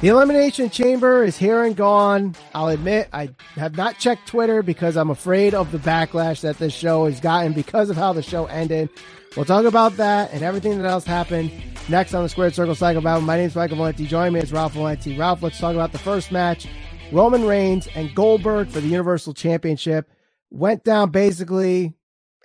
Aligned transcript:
The 0.00 0.08
Elimination 0.08 0.70
Chamber 0.70 1.24
is 1.24 1.36
here 1.36 1.62
and 1.62 1.76
gone. 1.76 2.34
I'll 2.54 2.68
admit 2.68 3.10
I 3.12 3.28
have 3.56 3.76
not 3.76 3.98
checked 3.98 4.26
Twitter 4.26 4.62
because 4.62 4.96
I'm 4.96 5.10
afraid 5.10 5.52
of 5.52 5.72
the 5.72 5.78
backlash 5.78 6.40
that 6.40 6.56
this 6.56 6.72
show 6.72 7.04
has 7.04 7.20
gotten 7.20 7.52
because 7.52 7.90
of 7.90 7.96
how 7.98 8.14
the 8.14 8.22
show 8.22 8.46
ended. 8.46 8.88
We'll 9.36 9.44
talk 9.44 9.66
about 9.66 9.98
that 9.98 10.32
and 10.32 10.42
everything 10.42 10.80
that 10.80 10.88
else 10.88 11.04
happened 11.04 11.52
next 11.90 12.14
on 12.14 12.22
the 12.22 12.30
Squared 12.30 12.54
Circle 12.54 12.76
Cycle 12.76 13.02
Battle. 13.02 13.20
My 13.20 13.36
name 13.36 13.48
is 13.48 13.54
Michael 13.54 13.76
Valenti. 13.76 14.06
Join 14.06 14.32
me, 14.32 14.40
it's 14.40 14.52
Ralph 14.52 14.72
Valenti. 14.72 15.18
Ralph, 15.18 15.42
let's 15.42 15.58
talk 15.58 15.74
about 15.74 15.92
the 15.92 15.98
first 15.98 16.32
match. 16.32 16.66
Roman 17.12 17.44
Reigns 17.44 17.86
and 17.94 18.14
Goldberg 18.14 18.70
for 18.70 18.80
the 18.80 18.88
Universal 18.88 19.34
Championship 19.34 20.10
went 20.48 20.82
down 20.82 21.10
basically 21.10 21.92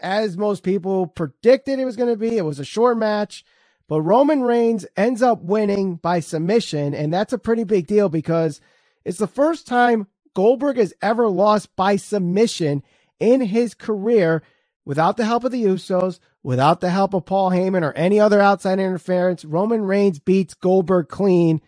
as 0.02 0.36
most 0.36 0.62
people 0.62 1.08
predicted 1.08 1.80
it 1.80 1.86
was 1.86 1.96
going 1.96 2.10
to 2.12 2.18
be. 2.18 2.38
It 2.38 2.44
was 2.44 2.60
a 2.60 2.66
short 2.66 2.98
match. 2.98 3.46
But 3.88 4.02
Roman 4.02 4.42
Reigns 4.42 4.86
ends 4.98 5.22
up 5.22 5.42
winning 5.44 5.96
by 5.96 6.20
submission, 6.20 6.94
and 6.94 7.14
that's 7.14 7.34
a 7.34 7.38
pretty 7.38 7.64
big 7.64 7.88
deal 7.88 8.10
because 8.10 8.60
it's 9.04 9.20
the 9.20 9.28
first 9.28 9.68
time 9.68 10.08
Goldberg 10.34 10.78
has 10.78 10.94
ever 11.02 11.28
lost 11.30 11.76
by 11.76 11.96
submission 11.96 12.84
in 13.20 13.42
his 13.42 13.74
career 13.74 14.44
without 14.86 15.18
the 15.18 15.26
help 15.26 15.44
of 15.44 15.52
the 15.52 15.64
Usos, 15.64 16.20
without 16.44 16.82
the 16.82 16.90
help 16.90 17.14
of 17.14 17.26
Paul 17.26 17.52
Heyman 17.52 17.84
or 17.84 17.94
any 17.94 18.20
other 18.20 18.42
outside 18.42 18.80
interference. 18.80 19.46
Roman 19.46 19.84
Reigns 19.84 20.20
beats 20.20 20.54
Goldberg 20.54 21.08
clean 21.08 21.62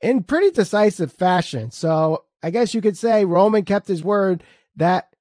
in 0.00 0.24
pretty 0.24 0.50
decisive 0.50 1.12
fashion. 1.12 1.70
So 1.70 2.24
I 2.42 2.50
guess 2.50 2.74
you 2.74 2.80
could 2.80 2.96
say 2.96 3.24
Roman 3.24 3.64
kept 3.64 3.88
his 3.88 4.02
word 4.02 4.42
that 4.76 5.14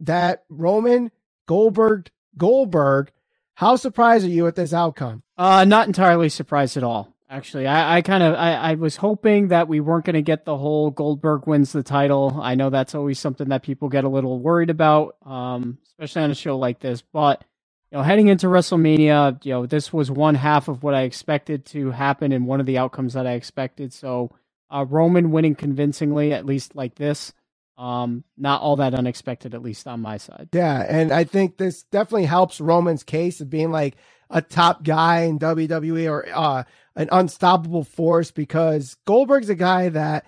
that 0.00 0.44
Roman 0.48 1.10
Goldberg 1.46 2.10
Goldberg 2.36 3.10
how 3.58 3.74
surprised 3.74 4.24
are 4.24 4.30
you 4.30 4.46
at 4.46 4.54
this 4.54 4.72
outcome? 4.72 5.20
Uh, 5.36 5.64
not 5.64 5.88
entirely 5.88 6.28
surprised 6.28 6.76
at 6.76 6.84
all. 6.84 7.12
Actually, 7.28 7.66
I, 7.66 7.96
I 7.96 8.02
kind 8.02 8.22
of 8.22 8.36
I, 8.36 8.52
I 8.52 8.74
was 8.76 8.94
hoping 8.94 9.48
that 9.48 9.66
we 9.66 9.80
weren't 9.80 10.04
going 10.04 10.14
to 10.14 10.22
get 10.22 10.44
the 10.44 10.56
whole 10.56 10.92
Goldberg 10.92 11.48
wins 11.48 11.72
the 11.72 11.82
title. 11.82 12.38
I 12.40 12.54
know 12.54 12.70
that's 12.70 12.94
always 12.94 13.18
something 13.18 13.48
that 13.48 13.64
people 13.64 13.88
get 13.88 14.04
a 14.04 14.08
little 14.08 14.38
worried 14.38 14.70
about, 14.70 15.16
um, 15.26 15.78
especially 15.88 16.22
on 16.22 16.30
a 16.30 16.36
show 16.36 16.56
like 16.56 16.78
this. 16.78 17.02
But 17.02 17.42
you 17.90 17.98
know, 17.98 18.04
heading 18.04 18.28
into 18.28 18.46
WrestleMania, 18.46 19.44
you 19.44 19.54
know, 19.54 19.66
this 19.66 19.92
was 19.92 20.08
one 20.08 20.36
half 20.36 20.68
of 20.68 20.84
what 20.84 20.94
I 20.94 21.02
expected 21.02 21.66
to 21.66 21.90
happen 21.90 22.30
and 22.30 22.46
one 22.46 22.60
of 22.60 22.66
the 22.66 22.78
outcomes 22.78 23.14
that 23.14 23.26
I 23.26 23.32
expected. 23.32 23.92
So, 23.92 24.30
uh, 24.70 24.86
Roman 24.88 25.32
winning 25.32 25.56
convincingly, 25.56 26.32
at 26.32 26.46
least 26.46 26.76
like 26.76 26.94
this, 26.94 27.32
um, 27.78 28.24
not 28.36 28.60
all 28.60 28.76
that 28.76 28.94
unexpected, 28.94 29.54
at 29.54 29.62
least 29.62 29.86
on 29.86 30.00
my 30.00 30.18
side. 30.18 30.48
Yeah, 30.52 30.84
and 30.86 31.12
I 31.12 31.24
think 31.24 31.56
this 31.56 31.84
definitely 31.84 32.24
helps 32.26 32.60
Roman's 32.60 33.04
case 33.04 33.40
of 33.40 33.48
being 33.48 33.70
like 33.70 33.96
a 34.30 34.42
top 34.42 34.82
guy 34.82 35.22
in 35.22 35.38
WWE 35.38 36.10
or 36.10 36.26
uh, 36.34 36.64
an 36.96 37.08
unstoppable 37.12 37.84
force 37.84 38.32
because 38.32 38.96
Goldberg's 39.06 39.48
a 39.48 39.54
guy 39.54 39.88
that 39.90 40.26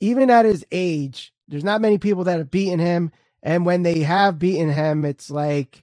even 0.00 0.30
at 0.30 0.44
his 0.44 0.64
age, 0.70 1.32
there's 1.48 1.64
not 1.64 1.80
many 1.80 1.96
people 1.98 2.24
that 2.24 2.38
have 2.38 2.50
beaten 2.50 2.78
him, 2.78 3.10
and 3.42 3.64
when 3.64 3.82
they 3.82 4.00
have 4.00 4.38
beaten 4.38 4.70
him, 4.70 5.06
it's 5.06 5.30
like 5.30 5.82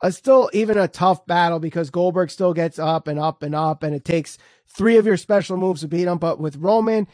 a 0.00 0.12
still 0.12 0.48
even 0.52 0.78
a 0.78 0.86
tough 0.86 1.26
battle 1.26 1.58
because 1.58 1.90
Goldberg 1.90 2.30
still 2.30 2.54
gets 2.54 2.78
up 2.78 3.08
and 3.08 3.18
up 3.18 3.42
and 3.42 3.56
up, 3.56 3.82
and 3.82 3.92
it 3.92 4.04
takes 4.04 4.38
three 4.68 4.98
of 4.98 5.06
your 5.06 5.16
special 5.16 5.56
moves 5.56 5.80
to 5.80 5.88
beat 5.88 6.06
him. 6.06 6.18
But 6.18 6.38
with 6.38 6.56
Roman, 6.56 7.08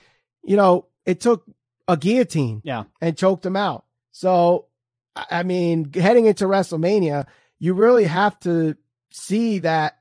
you 0.44 0.56
know, 0.56 0.88
it 1.06 1.20
took 1.20 1.44
a 1.88 1.96
guillotine 1.96 2.62
yeah. 2.64 2.84
and 3.00 3.16
choked 3.16 3.44
him 3.44 3.56
out. 3.56 3.84
So, 4.12 4.66
I 5.14 5.42
mean, 5.42 5.92
heading 5.92 6.26
into 6.26 6.46
WrestleMania, 6.46 7.26
you 7.58 7.74
really 7.74 8.04
have 8.04 8.38
to 8.40 8.76
see 9.10 9.60
that 9.60 9.98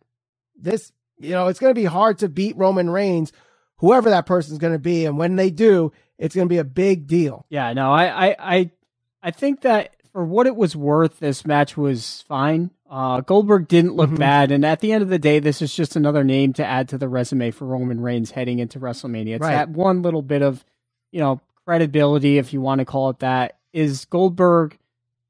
this, 0.56 0.92
you 1.20 1.31
know, 1.31 1.48
it's 1.48 1.59
going 1.59 1.73
to 1.73 1.80
be 1.80 1.86
hard 1.86 2.20
to 2.20 2.30
beat 2.30 2.58
Roman 2.58 2.89
Reigns, 2.89 3.31
whoever 3.78 4.09
that 4.09 4.26
person's 4.26 4.59
going 4.59 4.73
to 4.73 4.80
be. 4.80 5.06
And 5.06 5.17
when 5.17 5.36
they 5.36 5.50
do, 5.50 5.92
it's 6.17 6.36
going 6.36 6.48
to 6.48 6.54
be 6.54 6.59
a 6.59 6.64
big 6.64 7.08
deal. 7.08 7.45
Yeah, 7.50 7.73
no, 7.73 7.92
I, 7.92 8.28
I, 8.28 8.36
I, 8.39 8.72
I 9.22 9.31
think 9.31 9.61
that 9.61 9.95
for 10.11 10.23
what 10.23 10.48
it 10.48 10.56
was 10.56 10.76
worth, 10.76 11.20
this 11.20 11.45
match 11.45 11.76
was 11.76 12.23
fine. 12.28 12.72
Uh, 12.89 13.22
Goldberg 13.22 13.67
didn't 13.67 13.95
look 13.95 14.10
mm-hmm. 14.10 14.20
bad, 14.20 14.52
and 14.52 14.64
at 14.64 14.80
the 14.80 14.92
end 14.92 15.02
of 15.02 15.10
the 15.10 15.17
day, 15.17 15.39
this 15.39 15.64
is 15.64 15.73
just 15.73 15.95
another 15.95 16.23
name 16.23 16.54
to 16.54 16.66
add 16.66 16.89
to 16.89 16.98
the 16.99 17.10
resume 17.10 17.49
for 17.49 17.66
Roman 17.66 17.99
Reigns 17.99 18.30
heading 18.30 18.60
into 18.60 18.80
WrestleMania. 18.80 19.36
It's 19.36 19.42
right. 19.42 19.54
that 19.54 19.70
one 19.70 20.04
little 20.04 20.22
bit 20.22 20.43
of, 20.43 20.64
you 21.11 21.20
know, 21.20 21.42
credibility, 21.65 22.37
if 22.37 22.53
you 22.53 22.61
want 22.61 22.79
to 22.79 22.85
call 22.85 23.09
it 23.09 23.19
that. 23.19 23.57
Is 23.71 24.05
Goldberg 24.05 24.77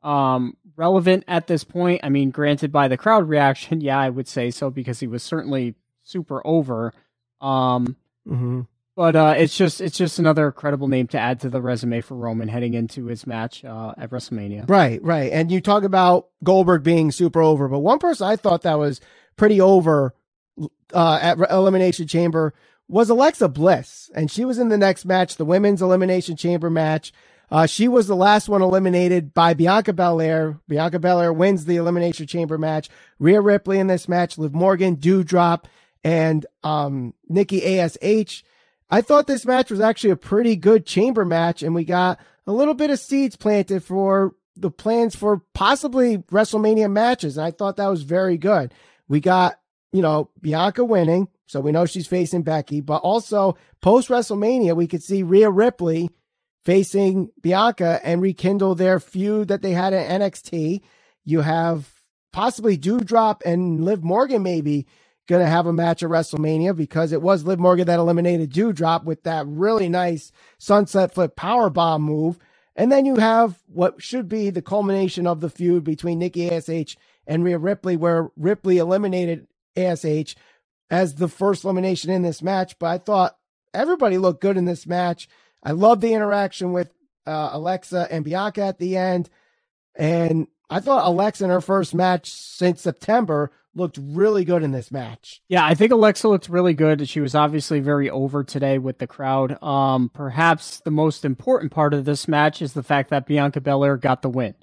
um, 0.01 0.57
relevant 0.75 1.23
at 1.27 1.47
this 1.47 1.63
point? 1.63 2.01
I 2.03 2.09
mean, 2.09 2.31
granted, 2.31 2.71
by 2.71 2.88
the 2.88 2.97
crowd 2.97 3.29
reaction, 3.29 3.81
yeah, 3.81 3.99
I 3.99 4.09
would 4.09 4.27
say 4.27 4.51
so 4.51 4.69
because 4.69 4.99
he 4.99 5.07
was 5.07 5.23
certainly 5.23 5.75
super 6.03 6.45
over. 6.45 6.94
Um, 7.41 7.95
mm-hmm. 8.27 8.61
But 8.95 9.16
uh, 9.16 9.33
it's 9.35 9.57
just 9.57 9.81
it's 9.81 9.97
just 9.97 10.19
another 10.19 10.51
credible 10.51 10.88
name 10.88 11.07
to 11.07 11.19
add 11.19 11.39
to 11.39 11.49
the 11.49 11.61
resume 11.61 12.01
for 12.01 12.16
Roman 12.16 12.47
heading 12.47 12.75
into 12.75 13.07
his 13.07 13.25
match 13.25 13.65
uh, 13.65 13.94
at 13.97 14.11
WrestleMania. 14.11 14.69
Right, 14.69 15.01
right. 15.03 15.31
And 15.31 15.51
you 15.51 15.61
talk 15.61 15.83
about 15.83 16.27
Goldberg 16.44 16.83
being 16.83 17.11
super 17.11 17.41
over, 17.41 17.67
but 17.67 17.79
one 17.79 17.97
person 17.97 18.27
I 18.27 18.35
thought 18.35 18.61
that 18.61 18.77
was 18.77 19.01
pretty 19.35 19.59
over 19.59 20.13
uh, 20.94 21.19
at 21.19 21.39
Elimination 21.50 22.07
Chamber 22.07 22.53
was 22.88 23.09
Alexa 23.09 23.49
Bliss, 23.49 24.09
and 24.13 24.29
she 24.29 24.45
was 24.45 24.59
in 24.59 24.69
the 24.69 24.77
next 24.77 25.05
match, 25.05 25.35
the 25.35 25.45
women's 25.45 25.81
elimination 25.81 26.35
chamber 26.35 26.69
match. 26.69 27.13
Uh, 27.51 27.66
she 27.66 27.88
was 27.88 28.07
the 28.07 28.16
last 28.16 28.49
one 28.49 28.61
eliminated 28.61 29.33
by 29.33 29.53
Bianca 29.53 29.94
Belair. 29.94 30.59
Bianca 30.67 30.99
Belair 30.99 31.31
wins 31.31 31.66
the 31.66 31.75
elimination 31.75 32.25
chamber 32.25 32.57
match. 32.57 32.89
Rhea 33.19 33.41
Ripley 33.41 33.79
in 33.79 33.88
this 33.88 34.07
match, 34.07 34.38
Liv 34.38 34.53
Morgan, 34.53 34.97
Doudrop, 34.97 35.66
and 36.03 36.45
um, 36.63 37.13
Nikki 37.29 37.79
Ash. 37.79 38.44
I 38.89 39.01
thought 39.01 39.27
this 39.27 39.45
match 39.45 39.71
was 39.71 39.79
actually 39.79 40.11
a 40.11 40.15
pretty 40.15 40.55
good 40.55 40.85
chamber 40.85 41.25
match, 41.25 41.63
and 41.63 41.73
we 41.73 41.83
got 41.85 42.19
a 42.45 42.51
little 42.51 42.73
bit 42.73 42.89
of 42.89 43.00
seeds 43.00 43.35
planted 43.35 43.83
for 43.83 44.35
the 44.55 44.71
plans 44.71 45.15
for 45.15 45.41
possibly 45.53 46.19
WrestleMania 46.19 46.91
matches. 46.91 47.38
And 47.38 47.45
I 47.45 47.51
thought 47.51 47.77
that 47.77 47.88
was 47.88 48.03
very 48.03 48.38
good. 48.38 48.73
We 49.07 49.19
got, 49.19 49.59
you 49.91 50.01
know, 50.01 50.29
Bianca 50.41 50.83
winning. 50.83 51.27
So 51.46 51.59
we 51.59 51.72
know 51.72 51.86
she's 51.86 52.08
facing 52.08 52.44
Becky, 52.44 52.81
but 52.81 52.98
also 52.98 53.58
post 53.81 54.09
WrestleMania, 54.09 54.76
we 54.76 54.88
could 54.88 55.04
see 55.04 55.24
Rhea 55.24 55.50
Ripley 55.50 56.09
facing 56.64 57.30
Bianca 57.42 58.00
and 58.04 58.22
rekindle 58.22 58.76
their 58.76 59.00
feud 59.00 59.50
that 59.50 59.62
they 59.62 59.72
had 59.72 59.94
at 59.94 60.22
NXT. 60.22 60.81
You 61.26 61.42
have 61.42 61.90
possibly 62.31 62.78
Doudrop 62.78 63.42
and 63.46 63.84
Liv 63.84 64.04
Morgan 64.04 64.44
maybe 64.44 64.88
going 65.28 65.44
to 65.44 65.50
have 65.50 65.68
a 65.68 65.74
match 65.74 66.04
at 66.04 66.09
WrestleMania 66.09 66.76
because 66.76 67.12
it 67.12 67.22
was 67.22 67.46
Liv 67.46 67.60
Morgan 67.60 67.88
that 67.88 68.00
eliminated 68.00 68.52
Doudrop 68.52 69.06
with 69.06 69.24
that 69.24 69.46
really 69.48 69.90
nice 69.90 70.31
sunset 70.58 71.14
flip 71.14 71.36
power 71.36 71.70
bomb 71.70 72.02
move. 72.02 72.38
And 72.75 72.92
then 72.92 73.06
you 73.06 73.18
have 73.18 73.62
what 73.68 74.02
should 74.02 74.28
be 74.28 74.50
the 74.50 74.62
culmination 74.62 75.28
of 75.28 75.40
the 75.40 75.50
feud 75.50 75.84
between 75.84 76.20
Nikki 76.20 76.50
ASH 76.50 76.98
and 77.28 77.44
Rhea 77.44 77.58
Ripley, 77.58 77.96
where 77.96 78.31
Ripley 78.36 78.80
eliminated 78.80 79.48
ASH 79.78 80.36
as 80.89 81.16
the 81.16 81.27
first 81.27 81.63
elimination 81.63 82.11
in 82.11 82.21
this 82.21 82.41
match, 82.41 82.77
but 82.79 82.88
I 82.88 82.97
thought 82.97 83.38
everybody 83.73 84.17
looked 84.17 84.41
good 84.41 84.57
in 84.57 84.66
this 84.66 84.85
match. 84.85 85.27
I 85.63 85.71
love 85.71 86.01
the 86.01 86.13
interaction 86.13 86.73
with 86.73 86.91
uh, 87.25 87.49
Alexa 87.53 88.07
and 88.11 88.25
Bianca 88.25 88.63
at 88.63 88.79
the 88.79 88.97
end. 88.97 89.29
And 89.95 90.47
I 90.69 90.79
thought 90.79 91.05
Alexa 91.05 91.44
in 91.44 91.49
her 91.49 91.61
first 91.61 91.94
match 91.94 92.31
since 92.31 92.81
September 92.81 93.51
looked 93.75 93.97
really 94.01 94.45
good 94.45 94.61
in 94.61 94.71
this 94.71 94.91
match. 94.91 95.41
Yeah, 95.47 95.66
I 95.66 95.73
think 95.73 95.91
Alexa 95.91 96.27
looked 96.27 96.49
really 96.49 96.73
good. 96.73 97.07
She 97.09 97.21
was 97.21 97.33
obviously 97.33 97.79
very 97.79 98.09
over 98.09 98.44
today 98.44 98.77
with 98.77 99.00
the 99.00 99.07
crowd. 99.07 99.61
Um, 99.63 100.09
perhaps 100.09 100.79
the 100.81 100.91
most 100.91 101.25
important 101.25 101.71
part 101.71 101.94
of 101.94 102.05
this 102.05 102.27
match 102.27 102.61
is 102.61 102.73
the 102.73 102.83
fact 102.83 103.09
that 103.09 103.25
Bianca 103.25 103.61
Belair 103.61 103.97
got 103.97 104.21
the 104.21 104.29
win. 104.29 104.53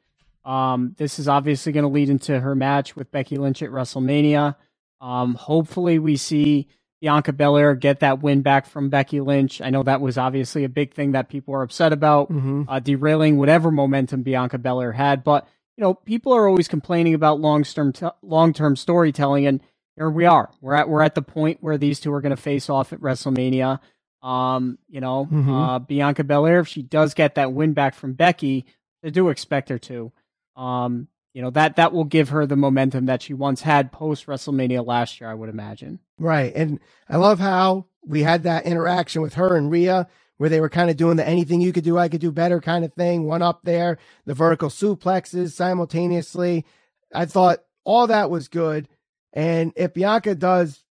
Um, 0.44 0.94
this 0.96 1.18
is 1.18 1.28
obviously 1.28 1.72
going 1.72 1.82
to 1.82 1.88
lead 1.88 2.08
into 2.08 2.38
her 2.40 2.54
match 2.54 2.94
with 2.96 3.10
Becky 3.10 3.36
Lynch 3.36 3.62
at 3.62 3.70
WrestleMania. 3.70 4.56
Um, 5.00 5.34
hopefully, 5.34 5.98
we 5.98 6.16
see 6.16 6.68
Bianca 7.00 7.32
Belair 7.32 7.74
get 7.74 8.00
that 8.00 8.20
win 8.20 8.42
back 8.42 8.66
from 8.66 8.90
Becky 8.90 9.20
Lynch. 9.20 9.60
I 9.60 9.70
know 9.70 9.82
that 9.82 10.00
was 10.00 10.18
obviously 10.18 10.64
a 10.64 10.68
big 10.68 10.92
thing 10.92 11.12
that 11.12 11.28
people 11.28 11.54
are 11.54 11.62
upset 11.62 11.92
about, 11.92 12.30
mm-hmm. 12.30 12.64
uh, 12.68 12.80
derailing 12.80 13.38
whatever 13.38 13.70
momentum 13.70 14.22
Bianca 14.22 14.58
Belair 14.58 14.92
had. 14.92 15.24
But 15.24 15.48
you 15.76 15.82
know, 15.82 15.94
people 15.94 16.34
are 16.34 16.46
always 16.46 16.68
complaining 16.68 17.14
about 17.14 17.40
long 17.40 17.64
term 17.64 17.92
t- 17.92 18.06
long 18.22 18.52
term 18.52 18.76
storytelling, 18.76 19.46
and 19.46 19.60
here 19.96 20.10
we 20.10 20.26
are. 20.26 20.50
We're 20.60 20.74
at 20.74 20.88
we're 20.88 21.02
at 21.02 21.14
the 21.14 21.22
point 21.22 21.58
where 21.62 21.78
these 21.78 22.00
two 22.00 22.12
are 22.12 22.20
going 22.20 22.36
to 22.36 22.42
face 22.42 22.68
off 22.68 22.92
at 22.92 23.00
WrestleMania. 23.00 23.80
Um, 24.22 24.78
you 24.88 25.00
know, 25.00 25.24
mm-hmm. 25.24 25.50
uh, 25.50 25.78
Bianca 25.78 26.24
Belair, 26.24 26.60
if 26.60 26.68
she 26.68 26.82
does 26.82 27.14
get 27.14 27.36
that 27.36 27.52
win 27.52 27.72
back 27.72 27.94
from 27.94 28.12
Becky, 28.12 28.66
I 29.02 29.08
do 29.08 29.30
expect 29.30 29.70
her 29.70 29.78
to. 29.78 30.12
Um, 30.56 31.08
you 31.32 31.42
know 31.42 31.50
that 31.50 31.76
that 31.76 31.92
will 31.92 32.04
give 32.04 32.30
her 32.30 32.46
the 32.46 32.56
momentum 32.56 33.06
that 33.06 33.22
she 33.22 33.34
once 33.34 33.62
had 33.62 33.92
post 33.92 34.26
WrestleMania 34.26 34.86
last 34.86 35.20
year. 35.20 35.30
I 35.30 35.34
would 35.34 35.48
imagine. 35.48 36.00
Right, 36.18 36.54
and 36.54 36.80
I 37.08 37.16
love 37.16 37.38
how 37.38 37.86
we 38.04 38.22
had 38.22 38.42
that 38.44 38.66
interaction 38.66 39.22
with 39.22 39.34
her 39.34 39.56
and 39.56 39.70
Rhea, 39.70 40.08
where 40.38 40.50
they 40.50 40.60
were 40.60 40.68
kind 40.70 40.90
of 40.90 40.96
doing 40.96 41.16
the 41.16 41.26
anything 41.28 41.60
you 41.60 41.72
could 41.72 41.84
do, 41.84 41.98
I 41.98 42.08
could 42.08 42.20
do 42.20 42.32
better 42.32 42.60
kind 42.60 42.84
of 42.84 42.94
thing. 42.94 43.24
One 43.24 43.42
up 43.42 43.60
there, 43.64 43.98
the 44.26 44.34
vertical 44.34 44.68
suplexes 44.70 45.52
simultaneously. 45.52 46.64
I 47.14 47.26
thought 47.26 47.60
all 47.84 48.06
that 48.08 48.30
was 48.30 48.48
good, 48.48 48.88
and 49.32 49.72
if 49.76 49.94
Bianca 49.94 50.34
does 50.34 50.84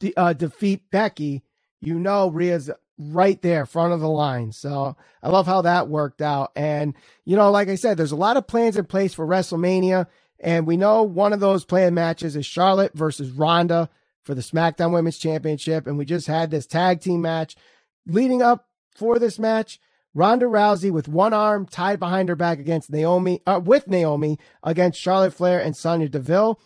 de- 0.00 0.14
uh, 0.16 0.32
defeat 0.32 0.90
Becky, 0.90 1.42
you 1.80 1.98
know 1.98 2.30
Rhea's 2.30 2.70
right 2.98 3.40
there, 3.42 3.66
front 3.66 3.92
of 3.92 4.00
the 4.00 4.08
line. 4.08 4.52
So 4.52 4.96
I 5.22 5.28
love 5.28 5.46
how 5.46 5.62
that 5.62 5.88
worked 5.88 6.22
out. 6.22 6.52
And, 6.56 6.94
you 7.24 7.36
know, 7.36 7.50
like 7.50 7.68
I 7.68 7.74
said, 7.74 7.96
there's 7.96 8.12
a 8.12 8.16
lot 8.16 8.36
of 8.36 8.46
plans 8.46 8.76
in 8.76 8.86
place 8.86 9.14
for 9.14 9.26
WrestleMania. 9.26 10.06
And 10.40 10.66
we 10.66 10.76
know 10.76 11.02
one 11.02 11.32
of 11.32 11.40
those 11.40 11.64
planned 11.64 11.94
matches 11.94 12.36
is 12.36 12.46
Charlotte 12.46 12.92
versus 12.94 13.30
Ronda 13.30 13.88
for 14.22 14.34
the 14.34 14.42
SmackDown 14.42 14.92
Women's 14.92 15.18
Championship. 15.18 15.86
And 15.86 15.98
we 15.98 16.04
just 16.04 16.26
had 16.26 16.50
this 16.50 16.66
tag 16.66 17.00
team 17.00 17.20
match 17.22 17.56
leading 18.06 18.42
up 18.42 18.68
for 18.94 19.18
this 19.18 19.38
match. 19.38 19.78
Ronda 20.14 20.46
Rousey 20.46 20.90
with 20.90 21.08
one 21.08 21.34
arm 21.34 21.66
tied 21.66 21.98
behind 21.98 22.30
her 22.30 22.36
back 22.36 22.58
against 22.58 22.90
Naomi, 22.90 23.42
uh, 23.46 23.60
with 23.62 23.86
Naomi 23.86 24.38
against 24.62 24.98
Charlotte 24.98 25.34
Flair 25.34 25.60
and 25.60 25.76
Sonya 25.76 26.08
Deville. 26.08 26.58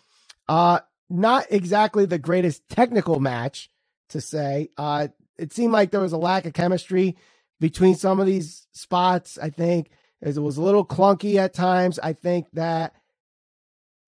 Uh, 0.49 0.81
not 1.09 1.47
exactly 1.51 2.07
the 2.07 2.19
greatest 2.19 2.69
technical 2.69 3.19
match 3.19 3.69
to 4.11 4.21
say. 4.21 4.69
Uh, 4.79 5.09
it 5.41 5.53
seemed 5.53 5.73
like 5.73 5.91
there 5.91 6.01
was 6.01 6.13
a 6.13 6.19
lack 6.19 6.45
of 6.45 6.53
chemistry 6.53 7.17
between 7.59 7.95
some 7.95 8.21
of 8.21 8.27
these 8.27 8.67
spots. 8.73 9.39
I 9.39 9.51
think 9.51 9.91
it 10.21 10.39
was 10.39 10.57
a 10.57 10.63
little 10.63 10.85
clunky 10.85 11.37
at 11.37 11.55
times. 11.55 11.99
I 11.99 12.13
think 12.13 12.47
that 12.53 12.95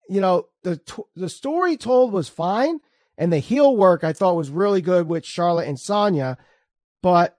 you 0.08 0.20
know 0.20 0.48
the 0.62 0.80
the 1.16 1.28
story 1.28 1.76
told 1.76 2.12
was 2.12 2.28
fine, 2.28 2.80
and 3.16 3.32
the 3.32 3.38
heel 3.38 3.76
work 3.76 4.04
I 4.04 4.12
thought 4.12 4.36
was 4.36 4.50
really 4.50 4.82
good 4.82 5.08
with 5.08 5.24
Charlotte 5.24 5.68
and 5.68 5.80
Sonya, 5.80 6.36
but 7.02 7.38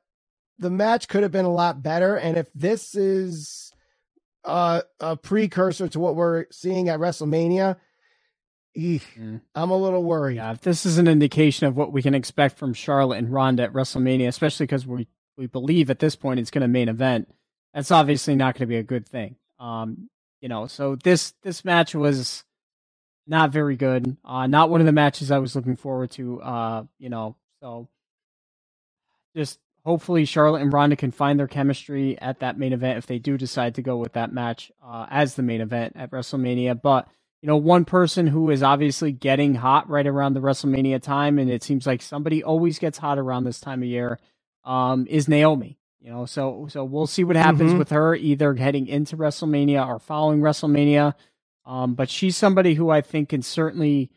the 0.57 0.69
match 0.69 1.07
could 1.07 1.23
have 1.23 1.31
been 1.31 1.45
a 1.45 1.53
lot 1.53 1.83
better. 1.83 2.15
And 2.15 2.37
if 2.37 2.51
this 2.53 2.95
is 2.95 3.71
uh, 4.45 4.81
a 4.99 5.15
precursor 5.17 5.87
to 5.89 5.99
what 5.99 6.15
we're 6.15 6.45
seeing 6.51 6.89
at 6.89 6.99
WrestleMania, 6.99 7.77
Eek, 8.75 9.03
mm. 9.19 9.41
I'm 9.53 9.69
a 9.69 9.77
little 9.77 10.03
worried. 10.03 10.37
Yeah, 10.37 10.51
if 10.51 10.61
this 10.61 10.85
is 10.85 10.97
an 10.97 11.07
indication 11.07 11.67
of 11.67 11.75
what 11.75 11.91
we 11.91 12.01
can 12.01 12.15
expect 12.15 12.57
from 12.57 12.73
Charlotte 12.73 13.17
and 13.17 13.31
Ronda 13.31 13.63
at 13.63 13.73
WrestleMania, 13.73 14.27
especially 14.27 14.65
because 14.65 14.87
we 14.87 15.07
we 15.37 15.47
believe 15.47 15.89
at 15.89 15.99
this 15.99 16.15
point 16.15 16.39
it's 16.39 16.51
going 16.51 16.61
to 16.61 16.67
main 16.67 16.89
event, 16.89 17.27
that's 17.73 17.91
obviously 17.91 18.35
not 18.35 18.55
going 18.55 18.67
to 18.67 18.67
be 18.67 18.77
a 18.77 18.83
good 18.83 19.07
thing. 19.07 19.35
Um, 19.59 20.09
you 20.41 20.49
know, 20.49 20.67
so 20.67 20.95
this 20.95 21.33
this 21.43 21.63
match 21.63 21.95
was 21.95 22.43
not 23.27 23.51
very 23.51 23.75
good. 23.75 24.17
Uh, 24.25 24.47
not 24.47 24.69
one 24.69 24.81
of 24.81 24.85
the 24.85 24.91
matches 24.91 25.31
I 25.31 25.39
was 25.39 25.55
looking 25.55 25.75
forward 25.75 26.11
to. 26.11 26.41
Uh, 26.41 26.83
you 26.99 27.09
know, 27.09 27.35
so 27.61 27.87
just 29.35 29.59
hopefully 29.85 30.25
Charlotte 30.25 30.61
and 30.61 30.73
Ronda 30.73 30.95
can 30.95 31.11
find 31.11 31.39
their 31.39 31.47
chemistry 31.47 32.19
at 32.19 32.39
that 32.39 32.57
main 32.57 32.73
event 32.73 32.97
if 32.97 33.05
they 33.05 33.19
do 33.19 33.37
decide 33.37 33.75
to 33.75 33.81
go 33.81 33.97
with 33.97 34.13
that 34.13 34.33
match 34.33 34.71
uh, 34.83 35.05
as 35.09 35.35
the 35.35 35.43
main 35.43 35.61
event 35.61 35.93
at 35.95 36.11
WrestleMania. 36.11 36.81
But 36.81 37.07
you 37.43 37.47
know, 37.47 37.57
one 37.57 37.83
person 37.83 38.25
who 38.25 38.49
is 38.49 38.63
obviously 38.63 39.11
getting 39.11 39.53
hot 39.53 39.89
right 39.89 40.07
around 40.07 40.33
the 40.33 40.39
WrestleMania 40.39 41.01
time, 41.01 41.37
and 41.37 41.51
it 41.51 41.61
seems 41.61 41.85
like 41.85 42.01
somebody 42.01 42.41
always 42.41 42.79
gets 42.79 42.97
hot 42.97 43.19
around 43.19 43.43
this 43.43 43.59
time 43.59 43.83
of 43.83 43.89
year, 43.89 44.17
um, 44.63 45.05
is 45.09 45.27
Naomi. 45.27 45.77
You 45.99 46.09
know, 46.09 46.25
so 46.25 46.67
so 46.69 46.85
we'll 46.85 47.05
see 47.05 47.25
what 47.25 47.35
happens 47.35 47.71
mm-hmm. 47.71 47.79
with 47.79 47.89
her 47.89 48.15
either 48.15 48.53
heading 48.53 48.87
into 48.87 49.17
WrestleMania 49.17 49.85
or 49.85 49.99
following 49.99 50.39
WrestleMania. 50.39 51.15
Um, 51.65 51.95
but 51.95 52.09
she's 52.09 52.37
somebody 52.37 52.75
who 52.75 52.89
I 52.89 53.01
think 53.01 53.27
can 53.27 53.41
certainly 53.41 54.09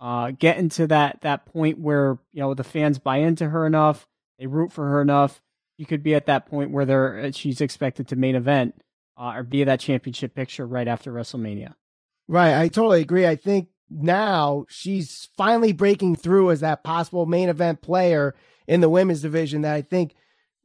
uh, 0.00 0.32
get 0.32 0.58
into 0.58 0.88
that 0.88 1.20
that 1.20 1.46
point 1.46 1.78
where 1.78 2.18
you 2.32 2.40
know 2.40 2.52
the 2.52 2.64
fans 2.64 2.98
buy 2.98 3.18
into 3.18 3.48
her 3.48 3.64
enough, 3.64 4.08
they 4.40 4.48
root 4.48 4.72
for 4.72 4.88
her 4.88 5.00
enough. 5.00 5.40
You 5.78 5.86
could 5.86 6.02
be 6.02 6.16
at 6.16 6.26
that 6.26 6.46
point 6.46 6.72
where 6.72 6.84
they're 6.84 7.32
she's 7.32 7.60
expected 7.60 8.08
to 8.08 8.16
main 8.16 8.34
event 8.34 8.74
uh, 9.16 9.34
or 9.36 9.44
be 9.44 9.62
that 9.62 9.78
championship 9.78 10.34
picture 10.34 10.66
right 10.66 10.88
after 10.88 11.12
WrestleMania. 11.12 11.74
Right. 12.28 12.58
I 12.58 12.68
totally 12.68 13.00
agree. 13.00 13.26
I 13.26 13.36
think 13.36 13.68
now 13.90 14.64
she's 14.68 15.28
finally 15.36 15.72
breaking 15.72 16.16
through 16.16 16.50
as 16.50 16.60
that 16.60 16.84
possible 16.84 17.26
main 17.26 17.48
event 17.48 17.82
player 17.82 18.34
in 18.66 18.80
the 18.80 18.88
women's 18.88 19.22
division 19.22 19.62
that 19.62 19.74
I 19.74 19.82
think 19.82 20.14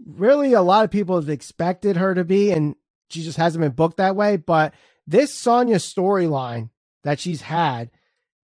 really 0.05 0.53
a 0.53 0.61
lot 0.61 0.85
of 0.85 0.91
people 0.91 1.15
have 1.15 1.29
expected 1.29 1.97
her 1.97 2.13
to 2.13 2.23
be, 2.23 2.51
and 2.51 2.75
she 3.09 3.23
just 3.23 3.37
hasn't 3.37 3.61
been 3.61 3.71
booked 3.71 3.97
that 3.97 4.15
way. 4.15 4.37
But 4.37 4.73
this 5.05 5.33
Sonya 5.33 5.77
storyline 5.77 6.69
that 7.03 7.19
she's 7.19 7.41
had, 7.41 7.89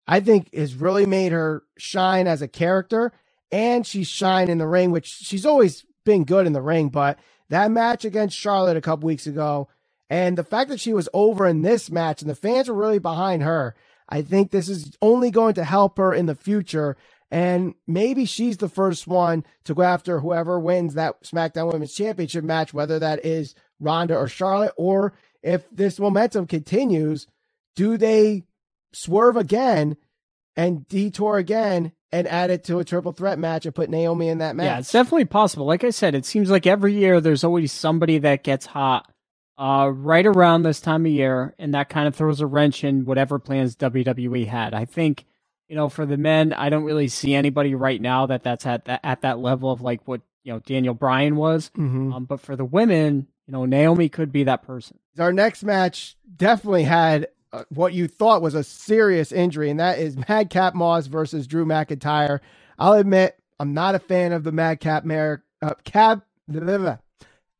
I 0.06 0.20
think 0.20 0.54
has 0.54 0.74
really 0.74 1.06
made 1.06 1.32
her 1.32 1.62
shine 1.78 2.26
as 2.26 2.42
a 2.42 2.48
character 2.48 3.12
and 3.50 3.86
she's 3.86 4.08
shine 4.08 4.48
in 4.48 4.58
the 4.58 4.66
ring, 4.66 4.90
which 4.90 5.06
she's 5.06 5.44
always 5.44 5.84
been 6.04 6.24
good 6.24 6.46
in 6.46 6.54
the 6.54 6.62
ring. 6.62 6.88
But 6.88 7.18
that 7.50 7.70
match 7.70 8.04
against 8.04 8.36
Charlotte 8.36 8.76
a 8.78 8.80
couple 8.80 9.06
weeks 9.06 9.26
ago, 9.26 9.68
and 10.12 10.36
the 10.36 10.44
fact 10.44 10.68
that 10.68 10.78
she 10.78 10.92
was 10.92 11.08
over 11.14 11.46
in 11.46 11.62
this 11.62 11.90
match 11.90 12.20
and 12.20 12.30
the 12.30 12.34
fans 12.34 12.68
were 12.68 12.74
really 12.74 12.98
behind 12.98 13.42
her, 13.42 13.74
I 14.10 14.20
think 14.20 14.50
this 14.50 14.68
is 14.68 14.94
only 15.00 15.30
going 15.30 15.54
to 15.54 15.64
help 15.64 15.96
her 15.96 16.12
in 16.12 16.26
the 16.26 16.34
future. 16.34 16.98
And 17.30 17.72
maybe 17.86 18.26
she's 18.26 18.58
the 18.58 18.68
first 18.68 19.06
one 19.06 19.42
to 19.64 19.72
go 19.72 19.80
after 19.80 20.20
whoever 20.20 20.60
wins 20.60 20.92
that 20.94 21.22
SmackDown 21.22 21.72
Women's 21.72 21.94
Championship 21.94 22.44
match, 22.44 22.74
whether 22.74 22.98
that 22.98 23.24
is 23.24 23.54
Ronda 23.80 24.14
or 24.14 24.28
Charlotte, 24.28 24.74
or 24.76 25.14
if 25.42 25.64
this 25.70 25.98
momentum 25.98 26.46
continues, 26.46 27.26
do 27.74 27.96
they 27.96 28.44
swerve 28.92 29.38
again 29.38 29.96
and 30.56 30.86
detour 30.88 31.38
again 31.38 31.92
and 32.12 32.28
add 32.28 32.50
it 32.50 32.64
to 32.64 32.80
a 32.80 32.84
triple 32.84 33.12
threat 33.12 33.38
match 33.38 33.64
and 33.64 33.74
put 33.74 33.88
Naomi 33.88 34.28
in 34.28 34.38
that 34.38 34.56
match? 34.56 34.66
Yeah, 34.66 34.78
it's 34.80 34.92
definitely 34.92 35.24
possible. 35.24 35.64
Like 35.64 35.84
I 35.84 35.90
said, 35.90 36.14
it 36.14 36.26
seems 36.26 36.50
like 36.50 36.66
every 36.66 36.92
year 36.92 37.18
there's 37.18 37.44
always 37.44 37.72
somebody 37.72 38.18
that 38.18 38.44
gets 38.44 38.66
hot 38.66 39.10
uh, 39.58 39.90
right 39.94 40.26
around 40.26 40.62
this 40.62 40.80
time 40.80 41.06
of 41.06 41.12
year, 41.12 41.54
and 41.58 41.74
that 41.74 41.88
kind 41.88 42.08
of 42.08 42.14
throws 42.14 42.40
a 42.40 42.46
wrench 42.46 42.84
in 42.84 43.04
whatever 43.04 43.38
plans 43.38 43.76
WWE 43.76 44.46
had. 44.46 44.74
I 44.74 44.84
think, 44.84 45.24
you 45.68 45.76
know, 45.76 45.88
for 45.88 46.06
the 46.06 46.16
men, 46.16 46.52
I 46.52 46.70
don't 46.70 46.84
really 46.84 47.08
see 47.08 47.34
anybody 47.34 47.74
right 47.74 48.00
now 48.00 48.26
that 48.26 48.42
that's 48.42 48.66
at 48.66 48.86
that 48.86 49.00
at 49.04 49.22
that 49.22 49.38
level 49.38 49.70
of 49.70 49.80
like 49.80 50.06
what 50.06 50.20
you 50.44 50.52
know 50.52 50.58
Daniel 50.60 50.94
Bryan 50.94 51.36
was. 51.36 51.70
Mm-hmm. 51.76 52.12
Um, 52.12 52.24
but 52.24 52.40
for 52.40 52.56
the 52.56 52.64
women, 52.64 53.28
you 53.46 53.52
know, 53.52 53.64
Naomi 53.64 54.08
could 54.08 54.32
be 54.32 54.44
that 54.44 54.62
person. 54.62 54.98
Our 55.18 55.32
next 55.32 55.62
match 55.62 56.16
definitely 56.36 56.84
had 56.84 57.28
uh, 57.52 57.64
what 57.68 57.92
you 57.92 58.08
thought 58.08 58.42
was 58.42 58.54
a 58.54 58.64
serious 58.64 59.32
injury, 59.32 59.70
and 59.70 59.80
that 59.80 59.98
is 59.98 60.16
Madcap 60.28 60.74
Moss 60.74 61.06
versus 61.06 61.46
Drew 61.46 61.66
McIntyre. 61.66 62.40
I'll 62.78 62.94
admit 62.94 63.38
I'm 63.60 63.74
not 63.74 63.94
a 63.94 63.98
fan 63.98 64.32
of 64.32 64.44
the 64.44 64.52
Madcap 64.52 65.04
Mer- 65.04 65.44
uh, 65.60 65.74
Cab. 65.84 66.22
Blah, 66.48 66.64
blah, 66.64 66.78
blah. 66.78 66.96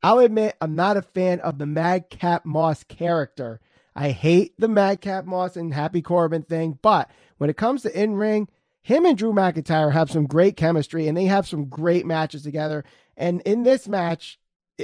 I'll 0.02 0.18
admit 0.18 0.56
I'm 0.60 0.74
not 0.74 0.96
a 0.96 1.02
fan 1.02 1.40
of 1.40 1.58
the 1.58 1.66
Madcap 1.66 2.44
Moss 2.44 2.84
character. 2.84 3.60
I 3.94 4.10
hate 4.10 4.54
the 4.58 4.68
Madcap 4.68 5.26
Moss 5.26 5.56
and 5.56 5.72
Happy 5.72 6.02
Corbin 6.02 6.42
thing, 6.42 6.78
but 6.82 7.10
when 7.38 7.50
it 7.50 7.56
comes 7.56 7.82
to 7.82 8.00
in 8.00 8.14
ring, 8.14 8.48
him 8.82 9.06
and 9.06 9.16
Drew 9.16 9.32
McIntyre 9.32 9.92
have 9.92 10.10
some 10.10 10.26
great 10.26 10.56
chemistry 10.56 11.06
and 11.06 11.16
they 11.16 11.26
have 11.26 11.46
some 11.46 11.66
great 11.66 12.04
matches 12.04 12.42
together. 12.42 12.84
And 13.16 13.40
in 13.42 13.62
this 13.62 13.86
match, 13.86 14.40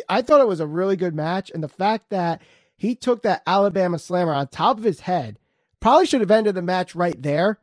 I 0.08 0.22
thought 0.22 0.40
it 0.40 0.48
was 0.48 0.60
a 0.60 0.66
really 0.66 0.96
good 0.96 1.14
match. 1.14 1.50
And 1.52 1.62
the 1.62 1.68
fact 1.68 2.10
that 2.10 2.40
he 2.76 2.94
took 2.94 3.22
that 3.22 3.42
Alabama 3.46 3.98
slammer 3.98 4.32
on 4.32 4.46
top 4.48 4.78
of 4.78 4.84
his 4.84 5.00
head 5.00 5.38
probably 5.80 6.06
should 6.06 6.20
have 6.20 6.30
ended 6.30 6.54
the 6.54 6.62
match 6.62 6.94
right 6.94 7.20
there. 7.20 7.58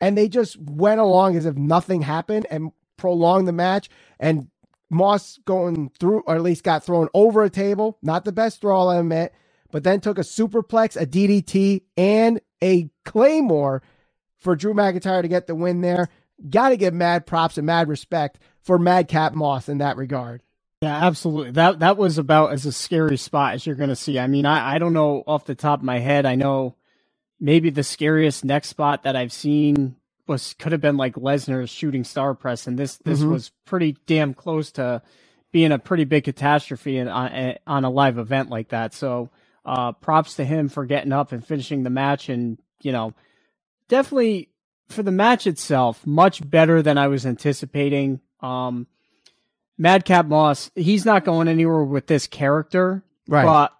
And 0.00 0.18
they 0.18 0.28
just 0.28 0.58
went 0.58 1.00
along 1.00 1.36
as 1.36 1.46
if 1.46 1.56
nothing 1.56 2.02
happened 2.02 2.46
and 2.50 2.72
prolonged 2.96 3.46
the 3.46 3.52
match. 3.52 3.88
And 4.18 4.48
Moss 4.90 5.38
going 5.44 5.90
through, 5.98 6.22
or 6.26 6.36
at 6.36 6.42
least 6.42 6.64
got 6.64 6.84
thrown 6.84 7.08
over 7.14 7.42
a 7.42 7.50
table. 7.50 7.98
Not 8.02 8.24
the 8.24 8.32
best 8.32 8.60
throw, 8.60 8.78
I'll 8.78 8.90
admit, 8.90 9.34
but 9.70 9.84
then 9.84 10.00
took 10.00 10.18
a 10.18 10.22
superplex, 10.22 11.00
a 11.00 11.06
DDT, 11.06 11.82
and 11.96 12.40
a 12.62 12.88
Claymore 13.04 13.82
for 14.38 14.56
Drew 14.56 14.74
McIntyre 14.74 15.22
to 15.22 15.28
get 15.28 15.46
the 15.46 15.54
win 15.54 15.80
there. 15.80 16.08
Got 16.50 16.70
to 16.70 16.76
give 16.76 16.94
mad 16.94 17.26
props 17.26 17.56
and 17.58 17.66
mad 17.66 17.88
respect 17.88 18.38
for 18.62 18.78
Madcap 18.78 19.34
Moss 19.34 19.68
in 19.68 19.78
that 19.78 19.96
regard. 19.96 20.42
Yeah, 20.82 21.06
absolutely. 21.06 21.52
That 21.52 21.78
that 21.78 21.96
was 21.96 22.18
about 22.18 22.52
as 22.52 22.66
a 22.66 22.72
scary 22.72 23.16
spot 23.16 23.54
as 23.54 23.66
you're 23.66 23.76
going 23.76 23.88
to 23.88 23.96
see. 23.96 24.18
I 24.18 24.26
mean, 24.26 24.44
I, 24.44 24.74
I 24.74 24.78
don't 24.78 24.92
know 24.92 25.24
off 25.26 25.46
the 25.46 25.54
top 25.54 25.80
of 25.80 25.84
my 25.84 25.98
head. 25.98 26.26
I 26.26 26.34
know 26.34 26.76
maybe 27.40 27.70
the 27.70 27.82
scariest 27.82 28.44
next 28.44 28.68
spot 28.68 29.04
that 29.04 29.16
I've 29.16 29.32
seen 29.32 29.96
was 30.26 30.54
could 30.54 30.72
have 30.72 30.80
been 30.80 30.96
like 30.96 31.14
Lesnar's 31.14 31.70
shooting 31.70 32.04
star 32.04 32.34
press, 32.34 32.66
and 32.66 32.78
this 32.78 32.96
this 32.98 33.20
mm-hmm. 33.20 33.30
was 33.32 33.50
pretty 33.64 33.96
damn 34.06 34.34
close 34.34 34.70
to 34.72 35.02
being 35.52 35.72
a 35.72 35.78
pretty 35.78 36.04
big 36.04 36.24
catastrophe 36.24 36.98
in, 36.98 37.08
on, 37.08 37.54
on 37.66 37.84
a 37.84 37.90
live 37.90 38.18
event 38.18 38.50
like 38.50 38.68
that. 38.68 38.92
So, 38.92 39.30
uh, 39.64 39.92
props 39.92 40.34
to 40.34 40.44
him 40.44 40.68
for 40.68 40.84
getting 40.84 41.12
up 41.12 41.32
and 41.32 41.46
finishing 41.46 41.82
the 41.82 41.90
match, 41.90 42.28
and 42.28 42.58
you 42.82 42.92
know, 42.92 43.14
definitely 43.88 44.50
for 44.88 45.02
the 45.02 45.12
match 45.12 45.46
itself, 45.46 46.06
much 46.06 46.48
better 46.48 46.82
than 46.82 46.98
I 46.98 47.08
was 47.08 47.26
anticipating. 47.26 48.20
Um, 48.40 48.86
Madcap 49.78 50.26
Moss, 50.26 50.70
he's 50.74 51.04
not 51.04 51.24
going 51.24 51.48
anywhere 51.48 51.84
with 51.84 52.06
this 52.06 52.26
character, 52.26 53.02
right? 53.28 53.44
But 53.44 53.72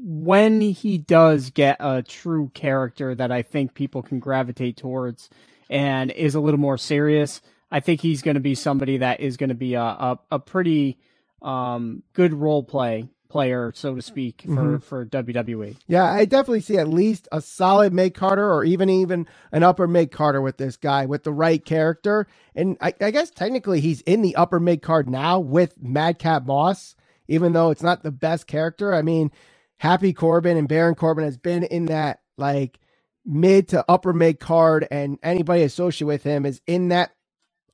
when 0.00 0.60
he 0.60 0.98
does 0.98 1.50
get 1.50 1.76
a 1.80 2.02
true 2.02 2.50
character 2.54 3.14
that 3.14 3.32
I 3.32 3.42
think 3.42 3.74
people 3.74 4.02
can 4.02 4.20
gravitate 4.20 4.76
towards, 4.76 5.28
and 5.68 6.10
is 6.10 6.34
a 6.34 6.40
little 6.40 6.60
more 6.60 6.78
serious, 6.78 7.40
I 7.70 7.80
think 7.80 8.00
he's 8.00 8.22
going 8.22 8.36
to 8.36 8.40
be 8.40 8.54
somebody 8.54 8.98
that 8.98 9.20
is 9.20 9.36
going 9.36 9.50
to 9.50 9.54
be 9.54 9.74
a, 9.74 9.82
a, 9.82 10.18
a 10.32 10.38
pretty 10.38 10.98
um, 11.42 12.02
good 12.14 12.32
role 12.32 12.62
play 12.62 13.08
player, 13.28 13.72
so 13.74 13.94
to 13.94 14.02
speak, 14.02 14.42
for 14.42 14.50
mm-hmm. 14.50 14.76
for 14.78 15.04
WWE. 15.04 15.76
Yeah, 15.86 16.04
I 16.04 16.24
definitely 16.24 16.62
see 16.62 16.78
at 16.78 16.88
least 16.88 17.28
a 17.30 17.40
solid 17.40 17.92
mid 17.92 18.14
carder 18.14 18.50
or 18.50 18.64
even 18.64 18.88
even 18.88 19.26
an 19.52 19.62
upper 19.62 19.86
mid 19.86 20.10
carder 20.10 20.40
with 20.40 20.56
this 20.56 20.76
guy 20.76 21.06
with 21.06 21.24
the 21.24 21.32
right 21.32 21.64
character. 21.64 22.26
And 22.54 22.76
I, 22.80 22.94
I 23.00 23.10
guess 23.10 23.30
technically 23.30 23.80
he's 23.80 24.00
in 24.02 24.22
the 24.22 24.36
upper 24.36 24.60
mid 24.60 24.82
card 24.82 25.08
now 25.08 25.38
with 25.38 25.80
Madcap 25.80 26.46
Moss, 26.46 26.96
even 27.28 27.52
though 27.52 27.70
it's 27.70 27.82
not 27.82 28.02
the 28.02 28.10
best 28.10 28.46
character. 28.46 28.94
I 28.94 29.02
mean, 29.02 29.30
Happy 29.76 30.12
Corbin 30.12 30.56
and 30.56 30.68
Baron 30.68 30.94
Corbin 30.94 31.24
has 31.24 31.36
been 31.36 31.64
in 31.64 31.86
that 31.86 32.20
like 32.36 32.80
mid 33.28 33.68
to 33.68 33.84
upper 33.88 34.12
mid 34.12 34.40
card, 34.40 34.88
and 34.90 35.18
anybody 35.22 35.62
associated 35.62 36.06
with 36.06 36.22
him 36.24 36.46
is 36.46 36.60
in 36.66 36.88
that 36.88 37.12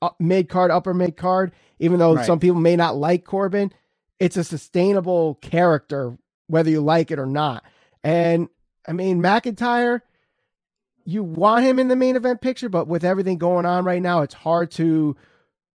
uh, 0.01 0.09
mid 0.19 0.49
card, 0.49 0.69
upper 0.69 0.93
mid 0.93 1.17
card. 1.17 1.53
Even 1.79 1.99
though 1.99 2.15
right. 2.15 2.25
some 2.25 2.39
people 2.39 2.59
may 2.59 2.75
not 2.75 2.95
like 2.95 3.25
Corbin, 3.25 3.71
it's 4.19 4.37
a 4.37 4.43
sustainable 4.43 5.35
character, 5.35 6.17
whether 6.47 6.69
you 6.69 6.81
like 6.81 7.11
it 7.11 7.19
or 7.19 7.25
not. 7.25 7.63
And 8.03 8.49
I 8.87 8.93
mean, 8.93 9.21
McIntyre, 9.21 10.01
you 11.05 11.23
want 11.23 11.65
him 11.65 11.79
in 11.79 11.87
the 11.87 11.95
main 11.95 12.15
event 12.15 12.41
picture, 12.41 12.69
but 12.69 12.87
with 12.87 13.03
everything 13.03 13.37
going 13.37 13.65
on 13.65 13.85
right 13.85 14.01
now, 14.01 14.21
it's 14.21 14.33
hard 14.33 14.71
to 14.71 15.15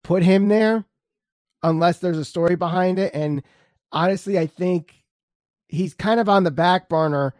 put 0.02 0.22
him 0.22 0.48
there 0.48 0.84
unless 1.62 1.98
there's 1.98 2.18
a 2.18 2.24
story 2.24 2.56
behind 2.56 2.98
it. 2.98 3.14
And 3.14 3.42
honestly, 3.92 4.38
I 4.38 4.46
think 4.46 4.94
he's 5.68 5.94
kind 5.94 6.20
of 6.20 6.28
on 6.28 6.44
the 6.44 6.50
back 6.50 6.88
burner 6.88 7.34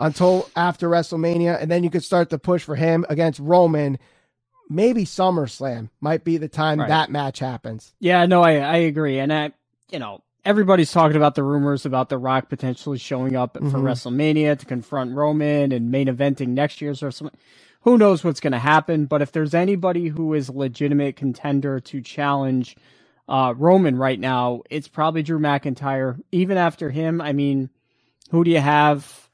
until 0.00 0.48
after 0.56 0.88
WrestleMania, 0.88 1.60
and 1.60 1.70
then 1.70 1.84
you 1.84 1.90
could 1.90 2.04
start 2.04 2.30
to 2.30 2.38
push 2.38 2.62
for 2.62 2.76
him 2.76 3.04
against 3.08 3.40
Roman. 3.40 3.98
Maybe 4.70 5.04
SummerSlam 5.04 5.90
might 6.00 6.24
be 6.24 6.36
the 6.36 6.48
time 6.48 6.80
right. 6.80 6.88
that 6.88 7.10
match 7.10 7.38
happens. 7.38 7.94
Yeah, 8.00 8.26
no, 8.26 8.42
I 8.42 8.56
I 8.56 8.76
agree, 8.76 9.18
and 9.18 9.32
I 9.32 9.52
you 9.90 9.98
know 9.98 10.22
everybody's 10.44 10.92
talking 10.92 11.16
about 11.16 11.34
the 11.34 11.42
rumors 11.42 11.84
about 11.84 12.08
The 12.08 12.18
Rock 12.18 12.48
potentially 12.48 12.98
showing 12.98 13.36
up 13.36 13.54
mm-hmm. 13.54 13.70
for 13.70 13.78
WrestleMania 13.78 14.58
to 14.58 14.66
confront 14.66 15.14
Roman 15.14 15.72
and 15.72 15.90
main 15.90 16.06
eventing 16.06 16.48
next 16.48 16.80
year's 16.80 17.00
WrestleMania. 17.00 17.34
Who 17.82 17.98
knows 17.98 18.24
what's 18.24 18.40
going 18.40 18.54
to 18.54 18.58
happen? 18.58 19.06
But 19.06 19.22
if 19.22 19.32
there's 19.32 19.54
anybody 19.54 20.08
who 20.08 20.34
is 20.34 20.48
a 20.48 20.52
legitimate 20.52 21.16
contender 21.16 21.80
to 21.80 22.00
challenge 22.00 22.76
uh, 23.28 23.54
Roman 23.56 23.96
right 23.96 24.18
now, 24.18 24.62
it's 24.68 24.88
probably 24.88 25.22
Drew 25.22 25.38
McIntyre. 25.38 26.20
Even 26.32 26.56
after 26.56 26.90
him, 26.90 27.20
I 27.20 27.32
mean, 27.32 27.70
who 28.30 28.42
do 28.42 28.50
you 28.50 28.60
have? 28.60 29.27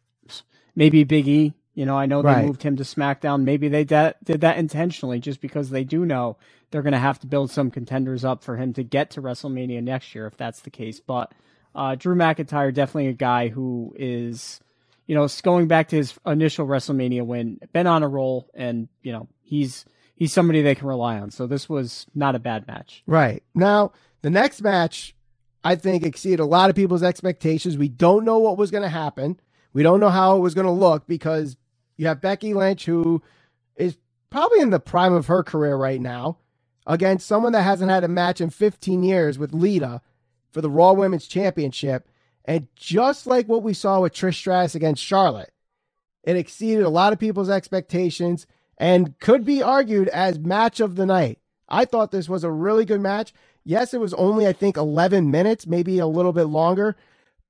Maybe 0.74 1.04
Big 1.04 1.28
E. 1.28 1.54
You 1.74 1.86
know, 1.86 1.96
I 1.96 2.06
know 2.06 2.22
they 2.22 2.28
right. 2.28 2.44
moved 2.44 2.62
him 2.62 2.76
to 2.76 2.84
SmackDown. 2.84 3.42
Maybe 3.42 3.68
they 3.68 3.84
de- 3.84 4.14
did 4.22 4.42
that 4.42 4.58
intentionally 4.58 5.18
just 5.18 5.40
because 5.40 5.70
they 5.70 5.82
do 5.82 6.06
know 6.06 6.36
they're 6.70 6.82
going 6.82 6.92
to 6.92 6.98
have 6.98 7.18
to 7.20 7.26
build 7.26 7.50
some 7.50 7.70
contenders 7.70 8.24
up 8.24 8.44
for 8.44 8.56
him 8.56 8.72
to 8.74 8.84
get 8.84 9.10
to 9.10 9.22
WrestleMania 9.22 9.82
next 9.82 10.14
year 10.14 10.26
if 10.26 10.36
that's 10.36 10.60
the 10.60 10.70
case. 10.70 11.00
But 11.00 11.32
uh, 11.74 11.96
Drew 11.96 12.14
McIntyre, 12.14 12.72
definitely 12.72 13.08
a 13.08 13.12
guy 13.12 13.48
who 13.48 13.94
is, 13.98 14.60
you 15.06 15.16
know, 15.16 15.26
going 15.42 15.66
back 15.66 15.88
to 15.88 15.96
his 15.96 16.14
initial 16.24 16.66
WrestleMania 16.66 17.26
win, 17.26 17.58
been 17.72 17.88
on 17.88 18.02
a 18.04 18.08
roll, 18.08 18.48
and 18.54 18.88
you 19.02 19.12
know 19.12 19.28
he's 19.42 19.84
he's 20.14 20.32
somebody 20.32 20.62
they 20.62 20.74
can 20.76 20.86
rely 20.86 21.18
on. 21.18 21.30
So 21.30 21.46
this 21.46 21.68
was 21.68 22.06
not 22.14 22.36
a 22.36 22.38
bad 22.38 22.66
match. 22.66 23.02
Right 23.06 23.42
now, 23.54 23.92
the 24.22 24.30
next 24.30 24.62
match, 24.62 25.14
I 25.64 25.74
think 25.74 26.04
exceeded 26.04 26.40
a 26.40 26.44
lot 26.44 26.70
of 26.70 26.76
people's 26.76 27.02
expectations. 27.02 27.76
We 27.76 27.88
don't 27.88 28.24
know 28.24 28.38
what 28.38 28.56
was 28.56 28.70
going 28.70 28.84
to 28.84 28.88
happen. 28.88 29.40
We 29.74 29.82
don't 29.82 30.00
know 30.00 30.08
how 30.08 30.36
it 30.36 30.40
was 30.40 30.54
going 30.54 30.66
to 30.66 30.70
look 30.70 31.06
because 31.06 31.56
you 31.96 32.06
have 32.06 32.22
Becky 32.22 32.54
Lynch, 32.54 32.86
who 32.86 33.22
is 33.76 33.98
probably 34.30 34.60
in 34.60 34.70
the 34.70 34.80
prime 34.80 35.12
of 35.12 35.26
her 35.26 35.42
career 35.42 35.76
right 35.76 36.00
now, 36.00 36.38
against 36.86 37.26
someone 37.26 37.52
that 37.52 37.62
hasn't 37.62 37.90
had 37.90 38.04
a 38.04 38.08
match 38.08 38.40
in 38.40 38.50
15 38.50 39.02
years 39.02 39.38
with 39.38 39.52
Lita 39.52 40.00
for 40.52 40.60
the 40.60 40.70
Raw 40.70 40.92
Women's 40.92 41.26
Championship. 41.26 42.08
And 42.44 42.68
just 42.76 43.26
like 43.26 43.48
what 43.48 43.62
we 43.62 43.74
saw 43.74 44.00
with 44.00 44.14
Trish 44.14 44.36
Stratus 44.36 44.74
against 44.74 45.02
Charlotte, 45.02 45.52
it 46.22 46.36
exceeded 46.36 46.84
a 46.84 46.90
lot 46.90 47.12
of 47.12 47.18
people's 47.18 47.50
expectations 47.50 48.46
and 48.78 49.18
could 49.18 49.44
be 49.44 49.62
argued 49.62 50.08
as 50.08 50.38
match 50.38 50.80
of 50.80 50.96
the 50.96 51.06
night. 51.06 51.38
I 51.68 51.84
thought 51.84 52.10
this 52.10 52.28
was 52.28 52.44
a 52.44 52.50
really 52.50 52.84
good 52.84 53.00
match. 53.00 53.32
Yes, 53.64 53.94
it 53.94 54.00
was 54.00 54.14
only, 54.14 54.46
I 54.46 54.52
think, 54.52 54.76
11 54.76 55.30
minutes, 55.30 55.66
maybe 55.66 55.98
a 55.98 56.06
little 56.06 56.32
bit 56.32 56.44
longer, 56.44 56.96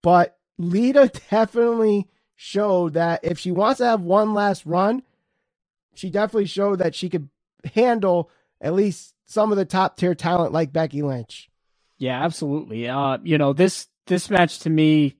but 0.02 0.38
Lita 0.58 1.10
definitely 1.30 2.08
showed 2.36 2.94
that 2.94 3.20
if 3.22 3.38
she 3.38 3.50
wants 3.50 3.78
to 3.78 3.86
have 3.86 4.00
one 4.00 4.34
last 4.34 4.66
run, 4.66 5.02
she 5.94 6.10
definitely 6.10 6.46
showed 6.46 6.80
that 6.80 6.94
she 6.94 7.08
could 7.08 7.28
handle 7.74 8.30
at 8.60 8.74
least 8.74 9.14
some 9.26 9.52
of 9.52 9.58
the 9.58 9.64
top 9.64 9.96
tier 9.96 10.14
talent 10.14 10.52
like 10.52 10.72
Becky 10.72 11.02
Lynch. 11.02 11.48
Yeah, 11.98 12.22
absolutely. 12.22 12.88
Uh, 12.88 13.18
you 13.22 13.38
know, 13.38 13.52
this 13.52 13.86
this 14.06 14.28
match 14.28 14.60
to 14.60 14.70
me, 14.70 15.16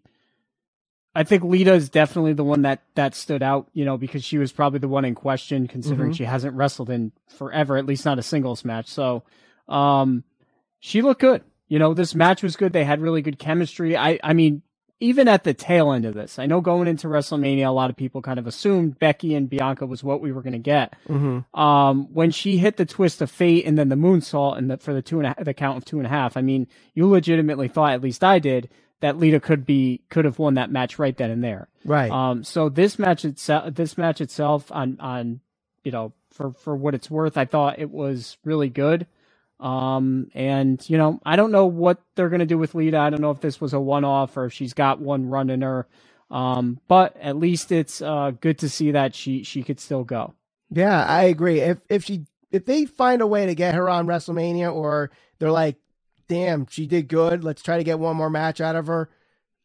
I 1.14 1.22
think 1.22 1.44
Lita 1.44 1.72
is 1.72 1.88
definitely 1.88 2.32
the 2.32 2.44
one 2.44 2.62
that 2.62 2.82
that 2.96 3.14
stood 3.14 3.42
out. 3.42 3.68
You 3.72 3.84
know, 3.84 3.96
because 3.96 4.24
she 4.24 4.38
was 4.38 4.52
probably 4.52 4.80
the 4.80 4.88
one 4.88 5.04
in 5.04 5.14
question, 5.14 5.68
considering 5.68 6.10
mm-hmm. 6.10 6.16
she 6.16 6.24
hasn't 6.24 6.56
wrestled 6.56 6.90
in 6.90 7.12
forever, 7.38 7.76
at 7.76 7.86
least 7.86 8.04
not 8.04 8.18
a 8.18 8.22
singles 8.22 8.64
match. 8.64 8.88
So, 8.88 9.22
um, 9.68 10.24
she 10.80 11.00
looked 11.00 11.20
good. 11.20 11.42
You 11.68 11.78
know, 11.78 11.94
this 11.94 12.14
match 12.14 12.42
was 12.42 12.56
good. 12.56 12.72
They 12.72 12.84
had 12.84 13.00
really 13.00 13.22
good 13.22 13.38
chemistry. 13.38 13.96
I, 13.96 14.18
I 14.22 14.34
mean, 14.34 14.62
even 15.00 15.28
at 15.28 15.44
the 15.44 15.54
tail 15.54 15.92
end 15.92 16.04
of 16.04 16.14
this, 16.14 16.38
I 16.38 16.46
know 16.46 16.60
going 16.60 16.88
into 16.88 17.08
WrestleMania, 17.08 17.66
a 17.66 17.70
lot 17.70 17.90
of 17.90 17.96
people 17.96 18.22
kind 18.22 18.38
of 18.38 18.46
assumed 18.46 18.98
Becky 18.98 19.34
and 19.34 19.50
Bianca 19.50 19.86
was 19.86 20.04
what 20.04 20.20
we 20.20 20.32
were 20.32 20.42
going 20.42 20.52
to 20.52 20.58
get. 20.58 20.94
Mm-hmm. 21.08 21.58
Um, 21.58 22.12
when 22.14 22.30
she 22.30 22.58
hit 22.58 22.76
the 22.76 22.86
twist 22.86 23.20
of 23.20 23.30
fate 23.30 23.66
and 23.66 23.76
then 23.76 23.88
the 23.88 23.96
moonsault 23.96 24.56
and 24.56 24.70
the, 24.70 24.78
for 24.78 24.94
the 24.94 25.02
two 25.02 25.20
and 25.20 25.34
a, 25.36 25.44
the 25.44 25.54
count 25.54 25.78
of 25.78 25.84
two 25.84 25.98
and 25.98 26.06
a 26.06 26.10
half, 26.10 26.36
I 26.36 26.42
mean, 26.42 26.68
you 26.94 27.08
legitimately 27.08 27.68
thought, 27.68 27.92
at 27.92 28.02
least 28.02 28.22
I 28.22 28.38
did, 28.38 28.70
that 29.00 29.18
Lita 29.18 29.40
could 29.40 29.66
be 29.66 30.00
could 30.08 30.24
have 30.24 30.38
won 30.38 30.54
that 30.54 30.70
match 30.70 30.98
right 30.98 31.16
then 31.16 31.30
and 31.30 31.44
there. 31.44 31.68
Right. 31.84 32.10
Um. 32.10 32.42
So 32.42 32.70
this 32.70 32.98
match 32.98 33.24
itself, 33.24 33.74
this 33.74 33.98
match 33.98 34.22
itself, 34.22 34.72
on 34.72 34.98
on 35.00 35.40
you 35.82 35.92
know 35.92 36.14
for 36.30 36.52
for 36.54 36.74
what 36.74 36.94
it's 36.94 37.10
worth, 37.10 37.36
I 37.36 37.44
thought 37.44 37.78
it 37.78 37.90
was 37.90 38.38
really 38.44 38.70
good. 38.70 39.06
Um, 39.60 40.30
and 40.34 40.82
you 40.88 40.98
know, 40.98 41.20
I 41.24 41.36
don't 41.36 41.52
know 41.52 41.66
what 41.66 42.00
they're 42.16 42.28
gonna 42.28 42.46
do 42.46 42.58
with 42.58 42.74
Lita. 42.74 42.98
I 42.98 43.10
don't 43.10 43.20
know 43.20 43.30
if 43.30 43.40
this 43.40 43.60
was 43.60 43.72
a 43.72 43.80
one-off 43.80 44.36
or 44.36 44.46
if 44.46 44.52
she's 44.52 44.74
got 44.74 45.00
one 45.00 45.28
run 45.28 45.50
in 45.50 45.62
her. 45.62 45.86
Um, 46.30 46.80
but 46.88 47.16
at 47.20 47.36
least 47.36 47.70
it's 47.70 48.02
uh 48.02 48.32
good 48.40 48.58
to 48.58 48.68
see 48.68 48.90
that 48.92 49.14
she 49.14 49.42
she 49.42 49.62
could 49.62 49.80
still 49.80 50.04
go. 50.04 50.34
Yeah, 50.70 51.04
I 51.04 51.24
agree. 51.24 51.60
If 51.60 51.78
if 51.88 52.04
she 52.04 52.26
if 52.50 52.64
they 52.64 52.84
find 52.84 53.20
a 53.20 53.26
way 53.26 53.46
to 53.46 53.54
get 53.54 53.74
her 53.74 53.88
on 53.88 54.06
WrestleMania, 54.06 54.72
or 54.72 55.10
they're 55.38 55.50
like, 55.50 55.76
damn, 56.28 56.66
she 56.66 56.86
did 56.86 57.08
good. 57.08 57.44
Let's 57.44 57.62
try 57.62 57.78
to 57.78 57.84
get 57.84 57.98
one 57.98 58.16
more 58.16 58.30
match 58.30 58.60
out 58.60 58.76
of 58.76 58.86
her. 58.86 59.10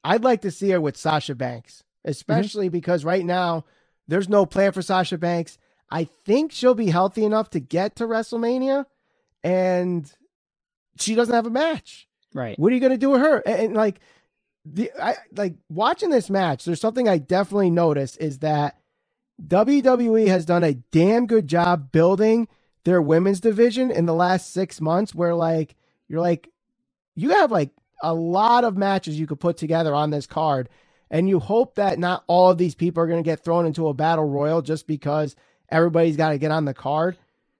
I'd 0.03 0.23
like 0.23 0.41
to 0.41 0.51
see 0.51 0.69
her 0.71 0.81
with 0.81 0.97
Sasha 0.97 1.35
Banks, 1.35 1.83
especially 2.05 2.67
mm-hmm. 2.67 2.73
because 2.73 3.05
right 3.05 3.25
now 3.25 3.65
there's 4.07 4.29
no 4.29 4.45
plan 4.45 4.71
for 4.71 4.81
Sasha 4.81 5.17
Banks. 5.17 5.57
I 5.91 6.09
think 6.25 6.51
she'll 6.51 6.75
be 6.75 6.89
healthy 6.89 7.25
enough 7.25 7.49
to 7.51 7.59
get 7.59 7.95
to 7.97 8.05
WrestleMania 8.07 8.85
and 9.43 10.11
she 10.99 11.15
doesn't 11.15 11.33
have 11.33 11.45
a 11.45 11.51
match. 11.51 12.07
Right. 12.33 12.57
What 12.59 12.71
are 12.71 12.75
you 12.75 12.81
going 12.81 12.91
to 12.91 12.97
do 12.97 13.11
with 13.11 13.21
her? 13.21 13.39
And, 13.39 13.61
and, 13.61 13.73
like 13.75 13.99
the 14.65 14.91
I 15.01 15.15
like 15.35 15.55
watching 15.69 16.09
this 16.09 16.29
match, 16.29 16.65
there's 16.65 16.81
something 16.81 17.07
I 17.07 17.17
definitely 17.17 17.71
noticed 17.71 18.17
is 18.19 18.39
that 18.39 18.77
WWE 19.45 20.27
has 20.27 20.45
done 20.45 20.63
a 20.63 20.73
damn 20.73 21.25
good 21.25 21.47
job 21.47 21.91
building 21.91 22.47
their 22.83 23.01
women's 23.01 23.39
division 23.39 23.91
in 23.91 24.05
the 24.05 24.13
last 24.13 24.51
6 24.53 24.79
months 24.81 25.13
where 25.15 25.35
like 25.35 25.75
you're 26.07 26.21
like 26.21 26.49
you 27.15 27.31
have 27.31 27.51
like 27.51 27.71
a 28.01 28.13
lot 28.13 28.63
of 28.63 28.77
matches 28.77 29.19
you 29.19 29.27
could 29.27 29.39
put 29.39 29.57
together 29.57 29.93
on 29.93 30.09
this 30.09 30.25
card 30.25 30.69
and 31.11 31.27
you 31.27 31.39
hope 31.39 31.75
that 31.75 31.99
not 31.99 32.23
all 32.27 32.51
of 32.51 32.57
these 32.57 32.75
people 32.75 33.03
are 33.03 33.07
going 33.07 33.21
to 33.21 33.27
get 33.29 33.43
thrown 33.43 33.65
into 33.65 33.87
a 33.87 33.93
battle 33.93 34.25
royal 34.25 34.61
just 34.61 34.87
because 34.87 35.35
everybody's 35.69 36.17
got 36.17 36.29
to 36.29 36.37
get 36.37 36.51
on 36.51 36.65
the 36.65 36.73
card. 36.73 37.17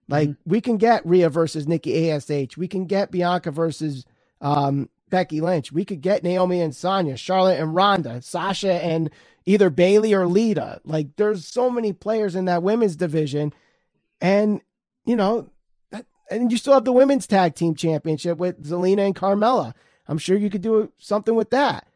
Like 0.09 0.29
mm-hmm. 0.29 0.49
we 0.49 0.59
can 0.59 0.77
get 0.77 1.05
Rhea 1.05 1.29
versus 1.29 1.67
Nikki 1.67 2.09
Ash, 2.11 2.57
we 2.57 2.67
can 2.67 2.85
get 2.85 3.11
Bianca 3.11 3.51
versus 3.51 4.05
um, 4.41 4.89
Becky 5.09 5.39
Lynch, 5.39 5.71
we 5.71 5.85
could 5.85 6.01
get 6.01 6.23
Naomi 6.23 6.61
and 6.61 6.75
Sonya, 6.75 7.15
Charlotte 7.15 7.59
and 7.59 7.75
Ronda, 7.75 8.21
Sasha 8.21 8.73
and 8.83 9.09
either 9.45 9.69
Bayley 9.69 10.13
or 10.13 10.27
Lita. 10.27 10.81
Like 10.83 11.15
there's 11.15 11.45
so 11.45 11.69
many 11.69 11.93
players 11.93 12.35
in 12.35 12.45
that 12.45 12.63
women's 12.63 12.95
division, 12.95 13.53
and 14.19 14.61
you 15.05 15.15
know, 15.15 15.49
and 16.31 16.51
you 16.51 16.57
still 16.57 16.73
have 16.73 16.85
the 16.85 16.91
women's 16.91 17.27
tag 17.27 17.55
team 17.55 17.75
championship 17.75 18.37
with 18.37 18.63
Zelina 18.63 19.05
and 19.05 19.15
Carmella. 19.15 19.73
I'm 20.07 20.17
sure 20.17 20.37
you 20.37 20.49
could 20.49 20.61
do 20.61 20.91
something 20.97 21.35
with 21.35 21.51
that. 21.51 21.87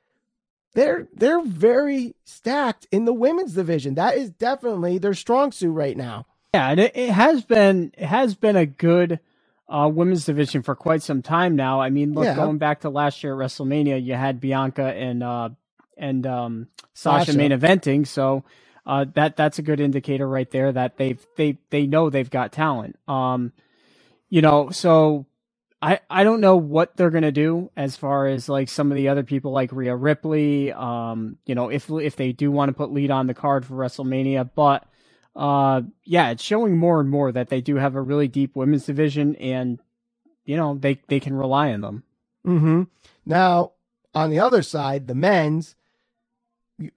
They're 0.73 1.07
they're 1.13 1.43
very 1.43 2.15
stacked 2.25 2.87
in 2.91 3.05
the 3.05 3.13
women's 3.13 3.53
division. 3.53 3.95
That 3.95 4.17
is 4.17 4.29
definitely 4.31 4.97
their 4.99 5.13
strong 5.13 5.51
suit 5.51 5.71
right 5.71 5.97
now. 5.97 6.25
Yeah, 6.53 6.69
and 6.69 6.79
it, 6.79 6.95
it 6.95 7.09
has 7.09 7.43
been 7.43 7.91
it 7.97 8.05
has 8.05 8.35
been 8.35 8.55
a 8.55 8.65
good 8.65 9.19
uh, 9.67 9.89
women's 9.91 10.25
division 10.25 10.61
for 10.61 10.75
quite 10.75 11.01
some 11.01 11.23
time 11.23 11.55
now. 11.55 11.81
I 11.81 11.89
mean, 11.89 12.13
look, 12.13 12.25
yeah. 12.25 12.35
going 12.35 12.59
back 12.59 12.81
to 12.81 12.89
last 12.89 13.23
year 13.23 13.33
at 13.33 13.47
WrestleMania, 13.47 14.03
you 14.03 14.13
had 14.13 14.39
Bianca 14.39 14.83
and 14.83 15.23
uh, 15.23 15.49
and 15.97 16.27
um, 16.27 16.67
Sasha, 16.93 17.25
Sasha 17.25 17.37
main 17.37 17.51
eventing, 17.51 18.05
so 18.05 18.43
uh, 18.85 19.05
that 19.15 19.35
that's 19.35 19.57
a 19.57 19.63
good 19.63 19.79
indicator 19.79 20.27
right 20.27 20.49
there 20.51 20.71
that 20.71 20.97
they've 20.97 21.25
they 21.37 21.57
they 21.71 21.87
know 21.87 22.09
they've 22.09 22.29
got 22.29 22.51
talent. 22.51 22.99
Um, 23.07 23.51
you 24.29 24.41
know, 24.41 24.69
so 24.69 25.25
I, 25.81 26.01
I 26.09 26.23
don't 26.23 26.39
know 26.41 26.57
what 26.57 26.95
they're 26.95 27.09
gonna 27.09 27.31
do 27.31 27.71
as 27.75 27.95
far 27.95 28.27
as 28.27 28.47
like 28.47 28.69
some 28.69 28.91
of 28.91 28.95
the 28.95 29.09
other 29.09 29.23
people 29.23 29.51
like 29.51 29.71
Rhea 29.71 29.95
Ripley. 29.95 30.71
Um, 30.71 31.37
you 31.47 31.55
know, 31.55 31.69
if 31.69 31.89
if 31.89 32.15
they 32.15 32.31
do 32.31 32.51
want 32.51 32.69
to 32.69 32.73
put 32.73 32.91
lead 32.91 33.09
on 33.09 33.25
the 33.25 33.33
card 33.33 33.65
for 33.65 33.73
WrestleMania, 33.73 34.51
but 34.53 34.85
uh, 35.35 35.81
yeah, 36.03 36.29
it's 36.29 36.43
showing 36.43 36.77
more 36.77 36.99
and 36.99 37.09
more 37.09 37.31
that 37.31 37.49
they 37.49 37.61
do 37.61 37.75
have 37.75 37.95
a 37.95 38.01
really 38.01 38.27
deep 38.27 38.55
women's 38.55 38.85
division, 38.85 39.35
and 39.37 39.79
you 40.45 40.55
know 40.55 40.75
they 40.75 41.01
they 41.07 41.19
can 41.19 41.35
rely 41.35 41.73
on 41.73 41.81
them. 41.81 42.03
Mm-hmm. 42.45 42.83
Now 43.25 43.71
on 44.13 44.29
the 44.29 44.39
other 44.39 44.61
side, 44.61 45.07
the 45.07 45.15
men's, 45.15 45.75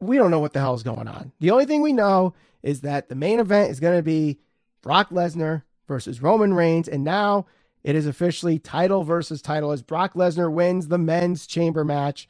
we 0.00 0.16
don't 0.16 0.30
know 0.30 0.40
what 0.40 0.52
the 0.52 0.60
hell 0.60 0.74
is 0.74 0.82
going 0.82 1.08
on. 1.08 1.32
The 1.40 1.50
only 1.50 1.64
thing 1.64 1.82
we 1.82 1.92
know 1.92 2.34
is 2.62 2.82
that 2.82 3.08
the 3.08 3.14
main 3.14 3.40
event 3.40 3.70
is 3.70 3.80
going 3.80 3.96
to 3.96 4.02
be 4.02 4.38
Brock 4.82 5.10
Lesnar 5.10 5.62
versus 5.88 6.20
Roman 6.20 6.52
Reigns, 6.52 6.88
and 6.88 7.04
now 7.04 7.46
it 7.82 7.94
is 7.94 8.06
officially 8.06 8.58
title 8.58 9.04
versus 9.04 9.40
title 9.40 9.70
as 9.70 9.82
Brock 9.82 10.14
Lesnar 10.14 10.52
wins 10.52 10.88
the 10.88 10.98
men's 10.98 11.46
chamber 11.46 11.84
match. 11.84 12.28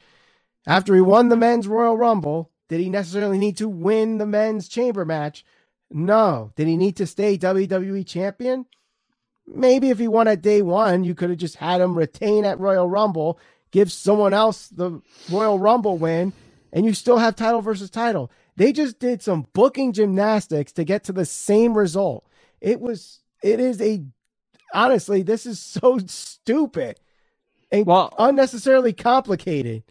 After 0.65 0.93
he 0.93 1.01
won 1.01 1.29
the 1.29 1.37
men's 1.37 1.67
Royal 1.67 1.97
Rumble, 1.97 2.51
did 2.67 2.79
he 2.79 2.89
necessarily 2.89 3.37
need 3.37 3.57
to 3.57 3.69
win 3.69 4.17
the 4.17 4.25
men's 4.25 4.67
chamber 4.67 5.05
match? 5.05 5.43
No. 5.89 6.51
Did 6.55 6.67
he 6.67 6.77
need 6.77 6.97
to 6.97 7.07
stay 7.07 7.37
WWE 7.37 8.05
champion? 8.05 8.65
Maybe 9.47 9.89
if 9.89 9.99
he 9.99 10.07
won 10.07 10.27
at 10.27 10.41
day 10.41 10.61
one, 10.61 11.03
you 11.03 11.15
could 11.15 11.29
have 11.29 11.39
just 11.39 11.55
had 11.55 11.79
him 11.79 11.97
retain 11.97 12.43
at 12.43 12.59
Royal 12.59 12.89
Rumble, 12.89 13.39
give 13.71 13.91
someone 13.91 14.33
else 14.33 14.67
the 14.67 15.01
Royal 15.31 15.57
Rumble 15.57 15.97
win, 15.97 16.33
and 16.73 16.85
you 16.85 16.93
still 16.93 17.17
have 17.17 17.35
title 17.35 17.61
versus 17.61 17.89
title. 17.89 18.29
They 18.57 18.73
just 18.73 18.99
did 18.99 19.21
some 19.21 19.47
booking 19.53 19.93
gymnastics 19.93 20.73
to 20.73 20.83
get 20.83 21.05
to 21.05 21.13
the 21.13 21.25
same 21.25 21.77
result. 21.77 22.25
It 22.59 22.81
was, 22.81 23.21
it 23.41 23.59
is 23.59 23.81
a 23.81 24.03
honestly, 24.73 25.21
this 25.21 25.45
is 25.45 25.59
so 25.61 25.97
stupid 26.05 26.99
and 27.71 27.85
well, 27.85 28.13
unnecessarily 28.17 28.93
complicated. 28.93 29.83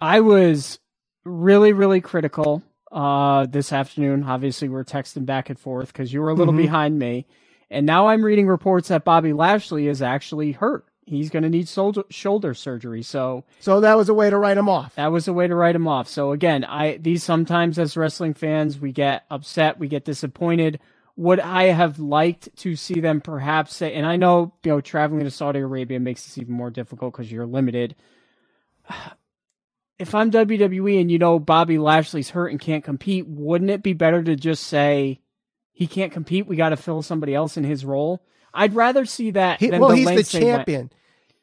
I 0.00 0.20
was 0.20 0.78
really, 1.24 1.72
really 1.72 2.00
critical 2.00 2.62
uh, 2.92 3.46
this 3.46 3.72
afternoon. 3.72 4.24
Obviously, 4.24 4.68
we're 4.68 4.84
texting 4.84 5.26
back 5.26 5.50
and 5.50 5.58
forth 5.58 5.92
because 5.92 6.12
you 6.12 6.20
were 6.20 6.30
a 6.30 6.34
little 6.34 6.52
mm-hmm. 6.52 6.62
behind 6.62 6.98
me. 6.98 7.26
And 7.70 7.84
now 7.84 8.08
I'm 8.08 8.24
reading 8.24 8.46
reports 8.46 8.88
that 8.88 9.04
Bobby 9.04 9.32
Lashley 9.32 9.88
is 9.88 10.00
actually 10.00 10.52
hurt. 10.52 10.86
He's 11.04 11.30
going 11.30 11.44
to 11.44 11.48
need 11.48 11.68
shoulder, 11.68 12.02
shoulder 12.10 12.52
surgery. 12.52 13.02
So, 13.02 13.44
so 13.60 13.80
that 13.80 13.96
was 13.96 14.08
a 14.08 14.14
way 14.14 14.28
to 14.28 14.36
write 14.36 14.58
him 14.58 14.68
off. 14.68 14.96
That 14.96 15.12
was 15.12 15.28
a 15.28 15.32
way 15.32 15.46
to 15.46 15.54
write 15.54 15.76
him 15.76 15.86
off. 15.86 16.08
So 16.08 16.32
again, 16.32 16.64
I 16.64 16.96
these 16.96 17.22
sometimes 17.22 17.78
as 17.78 17.96
wrestling 17.96 18.34
fans 18.34 18.80
we 18.80 18.90
get 18.90 19.24
upset, 19.30 19.78
we 19.78 19.86
get 19.86 20.04
disappointed 20.04 20.80
would 21.16 21.40
I 21.40 21.64
have 21.64 21.98
liked 21.98 22.54
to 22.58 22.76
see 22.76 23.00
them 23.00 23.20
perhaps 23.20 23.74
say, 23.74 23.94
and 23.94 24.06
I 24.06 24.16
know, 24.16 24.52
you 24.62 24.72
know, 24.72 24.80
traveling 24.80 25.24
to 25.24 25.30
Saudi 25.30 25.60
Arabia 25.60 25.98
makes 25.98 26.24
this 26.24 26.38
even 26.38 26.54
more 26.54 26.70
difficult 26.70 27.14
because 27.14 27.32
you're 27.32 27.46
limited. 27.46 27.96
If 29.98 30.14
I'm 30.14 30.30
WWE 30.30 31.00
and 31.00 31.10
you 31.10 31.18
know 31.18 31.38
Bobby 31.38 31.78
Lashley's 31.78 32.30
hurt 32.30 32.48
and 32.48 32.60
can't 32.60 32.84
compete, 32.84 33.26
wouldn't 33.26 33.70
it 33.70 33.82
be 33.82 33.94
better 33.94 34.22
to 34.22 34.36
just 34.36 34.64
say 34.64 35.20
he 35.72 35.86
can't 35.86 36.12
compete? 36.12 36.46
We 36.46 36.56
got 36.56 36.70
to 36.70 36.76
fill 36.76 37.02
somebody 37.02 37.34
else 37.34 37.56
in 37.56 37.64
his 37.64 37.84
role. 37.84 38.22
I'd 38.52 38.74
rather 38.74 39.04
see 39.04 39.30
that. 39.32 39.60
He, 39.60 39.70
well, 39.70 39.90
the 39.90 39.96
he's 39.96 40.30
the 40.30 40.38
champion. 40.40 40.80
Went. 40.80 40.94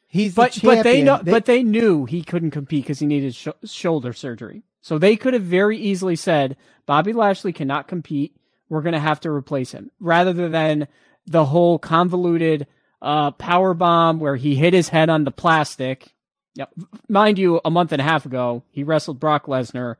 He's 0.07 0.35
but 0.35 0.53
the 0.53 0.59
champion. 0.59 0.77
but 0.77 0.83
they 0.83 1.03
know 1.03 1.19
they, 1.23 1.31
but 1.31 1.45
they 1.45 1.63
knew 1.63 2.05
he 2.05 2.23
couldn't 2.23 2.51
compete 2.51 2.83
because 2.83 2.99
he 2.99 3.07
needed 3.07 3.33
sh- 3.33 3.47
shoulder 3.65 4.13
surgery. 4.13 4.63
So 4.81 4.97
they 4.97 5.15
could 5.15 5.33
have 5.33 5.43
very 5.43 5.77
easily 5.77 6.15
said 6.15 6.57
Bobby 6.85 7.13
Lashley 7.13 7.53
cannot 7.53 7.87
compete 7.87 8.35
we're 8.69 8.81
going 8.81 8.93
to 8.93 8.99
have 8.99 9.19
to 9.21 9.29
replace 9.29 9.71
him 9.71 9.91
rather 9.99 10.49
than 10.49 10.87
the 11.27 11.45
whole 11.45 11.79
convoluted 11.79 12.67
uh, 13.01 13.31
power 13.31 13.73
bomb 13.73 14.19
where 14.19 14.35
he 14.35 14.55
hit 14.55 14.73
his 14.73 14.89
head 14.89 15.09
on 15.09 15.23
the 15.23 15.31
plastic. 15.31 16.12
Yep. 16.55 16.73
Mind 17.09 17.39
you, 17.39 17.59
a 17.65 17.71
month 17.71 17.91
and 17.91 18.01
a 18.01 18.03
half 18.03 18.25
ago, 18.25 18.63
he 18.69 18.83
wrestled 18.83 19.19
Brock 19.19 19.47
Lesnar 19.47 19.95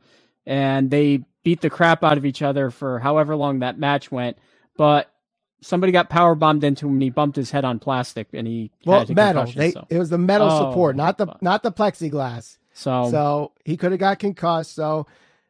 and 0.45 0.91
they 0.91 1.23
beat 1.43 1.61
the 1.61 1.69
crap 1.69 2.03
out 2.03 2.17
of 2.17 2.25
each 2.25 2.41
other 2.41 2.69
for 2.69 2.99
however 2.99 3.35
long 3.35 3.59
that 3.59 3.79
match 3.79 4.11
went. 4.11 4.37
But 4.77 5.11
somebody 5.61 5.91
got 5.91 6.09
power 6.09 6.35
bombed 6.35 6.63
into 6.63 6.87
him 6.87 6.93
and 6.93 7.01
he 7.01 7.09
bumped 7.09 7.35
his 7.35 7.51
head 7.51 7.65
on 7.65 7.79
plastic 7.79 8.27
and 8.33 8.47
he 8.47 8.71
well 8.85 9.05
metal. 9.09 9.45
They, 9.45 9.71
so. 9.71 9.87
It 9.89 9.97
was 9.97 10.09
the 10.09 10.17
metal 10.17 10.49
oh, 10.49 10.69
support, 10.69 10.95
not 10.95 11.17
the 11.17 11.35
not 11.41 11.63
the 11.63 11.71
plexiglass. 11.71 12.57
So 12.73 13.09
so 13.09 13.51
he 13.65 13.77
could 13.77 13.91
have 13.91 13.99
got 13.99 14.19
concussed. 14.19 14.73
So 14.73 15.07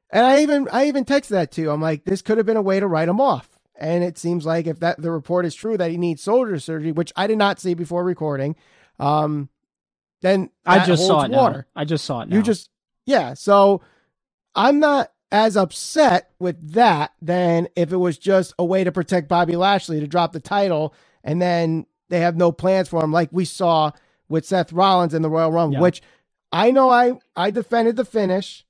and 0.10 0.26
I 0.26 0.42
even 0.42 0.68
I 0.72 0.88
even 0.88 1.06
texted 1.06 1.30
that 1.30 1.52
too. 1.52 1.72
I'm 1.72 1.82
like, 1.82 2.06
this 2.06 2.22
could 2.22 2.38
have 2.38 2.46
been 2.46 2.58
a 2.58 2.62
way 2.62 2.80
to 2.80 2.88
write 2.88 3.10
him 3.10 3.20
off. 3.20 3.50
And 3.76 4.04
it 4.04 4.18
seems 4.18 4.46
like 4.46 4.68
if 4.68 4.80
that 4.80 5.02
the 5.02 5.12
report 5.12 5.46
is 5.46 5.56
true 5.56 5.78
that 5.78 5.92
he 5.92 5.98
needs 5.98 6.24
shoulder 6.24 6.60
surgery, 6.60 6.92
which 6.92 7.12
I 7.16 7.28
did 7.28 7.38
not 7.38 7.60
see 7.60 7.74
before 7.74 8.04
recording, 8.04 8.56
um, 9.00 9.50
then 10.24 10.50
I 10.66 10.86
just 10.86 11.06
saw 11.06 11.24
it 11.24 11.32
water. 11.32 11.68
Now. 11.76 11.82
I 11.82 11.86
just 11.86 12.06
saw 12.06 12.22
it. 12.22 12.30
Now. 12.30 12.38
You 12.38 12.42
just 12.42 12.70
yeah. 13.06 13.34
So 13.36 13.82
I'm 14.56 14.80
not 14.80 15.12
as 15.32 15.58
upset 15.58 16.32
with 16.40 16.74
that 16.74 17.12
than 17.22 17.68
if 17.76 17.92
it 17.92 17.98
was 17.98 18.18
just 18.18 18.54
a 18.58 18.64
way 18.64 18.84
to 18.84 18.92
protect 18.92 19.28
Bobby 19.28 19.56
Lashley 19.56 20.00
to 20.00 20.08
drop 20.08 20.32
the 20.32 20.40
title 20.40 20.94
and 21.24 21.42
then 21.42 21.86
they 22.10 22.22
have 22.22 22.38
no 22.38 22.52
plans 22.52 22.88
for 22.88 23.04
him, 23.04 23.12
like 23.12 23.30
we 23.32 23.44
saw 23.44 23.92
with 24.30 24.46
Seth 24.46 24.72
Rollins 24.72 25.14
in 25.14 25.24
the 25.24 25.30
Royal 25.30 25.52
Rumble, 25.52 25.76
yeah. 25.76 25.82
which 25.82 26.02
I 26.52 26.72
know 26.72 26.90
I 26.90 27.14
I 27.36 27.52
defended 27.52 27.98
the 27.98 28.06
finish 28.06 28.66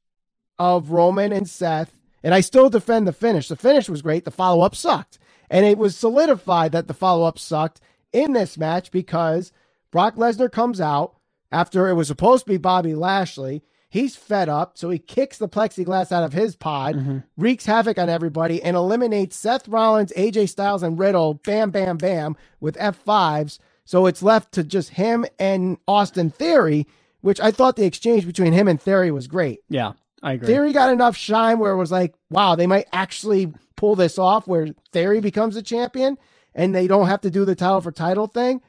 of 0.57 0.89
Roman 0.89 1.31
and 1.31 1.47
Seth, 1.47 1.93
and 2.23 2.33
I 2.33 2.41
still 2.41 2.69
defend 2.69 3.07
the 3.07 3.13
finish. 3.13 3.47
The 3.47 3.55
finish 3.55 3.87
was 3.87 4.01
great. 4.01 4.25
The 4.25 4.31
follow 4.31 4.63
up 4.63 4.75
sucked. 4.75 5.19
And 5.51 5.67
it 5.67 5.77
was 5.77 5.95
solidified 5.95 6.71
that 6.71 6.87
the 6.87 6.95
follow 6.95 7.25
up 7.25 7.37
sucked 7.37 7.79
in 8.11 8.33
this 8.33 8.57
match 8.57 8.89
because 8.89 9.51
Brock 9.91 10.15
Lesnar 10.15 10.51
comes 10.51 10.81
out 10.81 11.15
after 11.53 11.87
it 11.87 11.93
was 11.93 12.07
supposed 12.07 12.45
to 12.45 12.51
be 12.51 12.57
Bobby 12.57 12.95
Lashley. 12.95 13.63
He's 13.89 14.15
fed 14.15 14.49
up, 14.49 14.75
so 14.75 14.89
he 14.89 14.97
kicks 14.97 15.37
the 15.37 15.47
plexiglass 15.47 16.11
out 16.11 16.23
of 16.23 16.33
his 16.33 16.55
pod, 16.55 16.95
mm-hmm. 16.95 17.19
wreaks 17.37 17.67
havoc 17.67 17.99
on 17.99 18.09
everybody, 18.09 18.61
and 18.61 18.75
eliminates 18.75 19.35
Seth 19.35 19.67
Rollins, 19.67 20.11
AJ 20.17 20.49
Styles, 20.49 20.81
and 20.81 20.97
Riddle 20.97 21.35
bam, 21.35 21.69
bam, 21.69 21.97
bam 21.97 22.35
with 22.59 22.75
F5s. 22.77 23.59
So 23.85 24.07
it's 24.07 24.23
left 24.23 24.51
to 24.53 24.63
just 24.63 24.89
him 24.89 25.27
and 25.37 25.77
Austin 25.87 26.31
Theory, 26.31 26.87
which 27.21 27.39
I 27.39 27.51
thought 27.51 27.75
the 27.75 27.85
exchange 27.85 28.25
between 28.25 28.51
him 28.51 28.67
and 28.67 28.81
Theory 28.81 29.11
was 29.11 29.27
great. 29.27 29.59
Yeah. 29.69 29.93
I 30.23 30.33
agree. 30.33 30.47
Theory 30.47 30.73
got 30.73 30.91
enough 30.91 31.15
shine 31.15 31.59
where 31.59 31.73
it 31.73 31.77
was 31.77 31.91
like, 31.91 32.15
wow, 32.31 32.55
they 32.55 32.65
might 32.65 32.87
actually 32.93 33.53
pull 33.75 33.95
this 33.95 34.17
off 34.17 34.47
where 34.47 34.69
Theory 34.91 35.19
becomes 35.19 35.55
a 35.55 35.61
champion 35.61 36.17
and 36.55 36.73
they 36.73 36.87
don't 36.87 37.07
have 37.07 37.21
to 37.21 37.29
do 37.29 37.45
the 37.45 37.55
title 37.55 37.81
for 37.81 37.91
title 37.91 38.27
thing. 38.27 38.61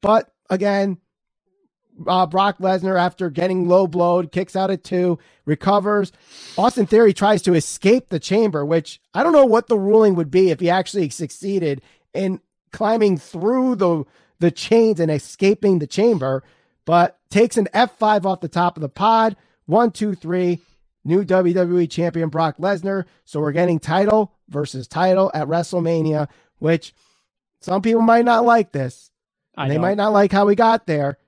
But 0.00 0.30
again, 0.48 0.98
uh, 2.06 2.26
Brock 2.26 2.58
Lesnar, 2.58 2.98
after 2.98 3.30
getting 3.30 3.68
low 3.68 3.86
blowed, 3.86 4.32
kicks 4.32 4.56
out 4.56 4.70
at 4.70 4.84
two, 4.84 5.18
recovers. 5.44 6.12
Austin 6.58 6.86
Theory 6.86 7.12
tries 7.12 7.42
to 7.42 7.54
escape 7.54 8.08
the 8.08 8.20
chamber, 8.20 8.64
which 8.64 9.00
I 9.14 9.22
don't 9.22 9.32
know 9.32 9.46
what 9.46 9.68
the 9.68 9.78
ruling 9.78 10.14
would 10.14 10.30
be 10.30 10.50
if 10.50 10.60
he 10.60 10.70
actually 10.70 11.08
succeeded 11.10 11.82
in 12.12 12.40
climbing 12.72 13.18
through 13.18 13.76
the 13.76 14.04
the 14.38 14.50
chains 14.50 15.00
and 15.00 15.10
escaping 15.10 15.78
the 15.78 15.86
chamber, 15.86 16.44
but 16.84 17.18
takes 17.30 17.56
an 17.56 17.68
F5 17.72 18.26
off 18.26 18.40
the 18.40 18.48
top 18.48 18.76
of 18.76 18.82
the 18.82 18.88
pod. 18.88 19.34
One, 19.64 19.90
two, 19.90 20.14
three 20.14 20.60
new 21.04 21.24
WWE 21.24 21.90
champion 21.90 22.28
Brock 22.28 22.58
Lesnar. 22.58 23.04
So 23.24 23.40
we're 23.40 23.52
getting 23.52 23.78
title 23.78 24.32
versus 24.48 24.86
title 24.86 25.30
at 25.32 25.48
WrestleMania, 25.48 26.28
which 26.58 26.94
some 27.60 27.80
people 27.80 28.02
might 28.02 28.24
not 28.24 28.44
like 28.44 28.72
this. 28.72 29.10
they 29.56 29.78
might 29.78 29.96
not 29.96 30.12
like 30.12 30.32
how 30.32 30.44
we 30.44 30.54
got 30.54 30.86
there. 30.86 31.18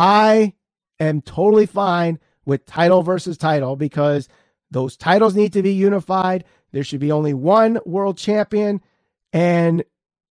I 0.00 0.54
am 0.98 1.20
totally 1.20 1.66
fine 1.66 2.20
with 2.46 2.64
title 2.64 3.02
versus 3.02 3.36
title 3.36 3.76
because 3.76 4.30
those 4.70 4.96
titles 4.96 5.36
need 5.36 5.52
to 5.52 5.62
be 5.62 5.74
unified. 5.74 6.44
There 6.72 6.82
should 6.82 7.00
be 7.00 7.12
only 7.12 7.34
one 7.34 7.80
world 7.84 8.16
champion, 8.16 8.80
and 9.30 9.84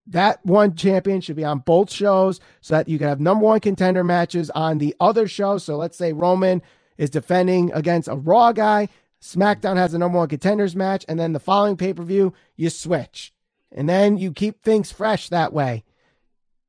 that 0.08 0.44
one 0.44 0.76
champion 0.76 1.22
should 1.22 1.36
be 1.36 1.46
on 1.46 1.60
both 1.60 1.92
shows 1.92 2.40
so 2.62 2.74
that 2.74 2.90
you 2.90 2.98
can 2.98 3.10
have 3.10 3.20
number 3.20 3.46
one 3.46 3.60
contender 3.60 4.04
matches 4.04 4.50
on 4.50 4.80
the 4.80 4.96
other 5.00 5.28
show. 5.28 5.60
So 5.60 5.78
let's 5.78 6.00
say 6.00 6.14
Roman 6.14 6.64
is 6.98 7.12
defending 7.12 7.72
against 7.72 8.08
a 8.08 8.16
Raw 8.16 8.54
guy. 8.54 8.90
SmackDown 9.22 9.78
has 9.78 9.94
a 9.94 10.00
number 10.00 10.18
one 10.18 10.30
contenders 10.30 10.76
match, 10.76 11.06
and 11.08 11.20
then 11.20 11.34
the 11.34 11.40
following 11.40 11.78
pay 11.78 11.94
per 11.94 12.02
view, 12.02 12.34
you 12.56 12.72
switch, 12.72 13.36
and 13.72 13.88
then 13.88 14.18
you 14.18 14.32
keep 14.32 14.64
things 14.64 14.92
fresh 14.92 15.30
that 15.30 15.54
way. 15.54 15.84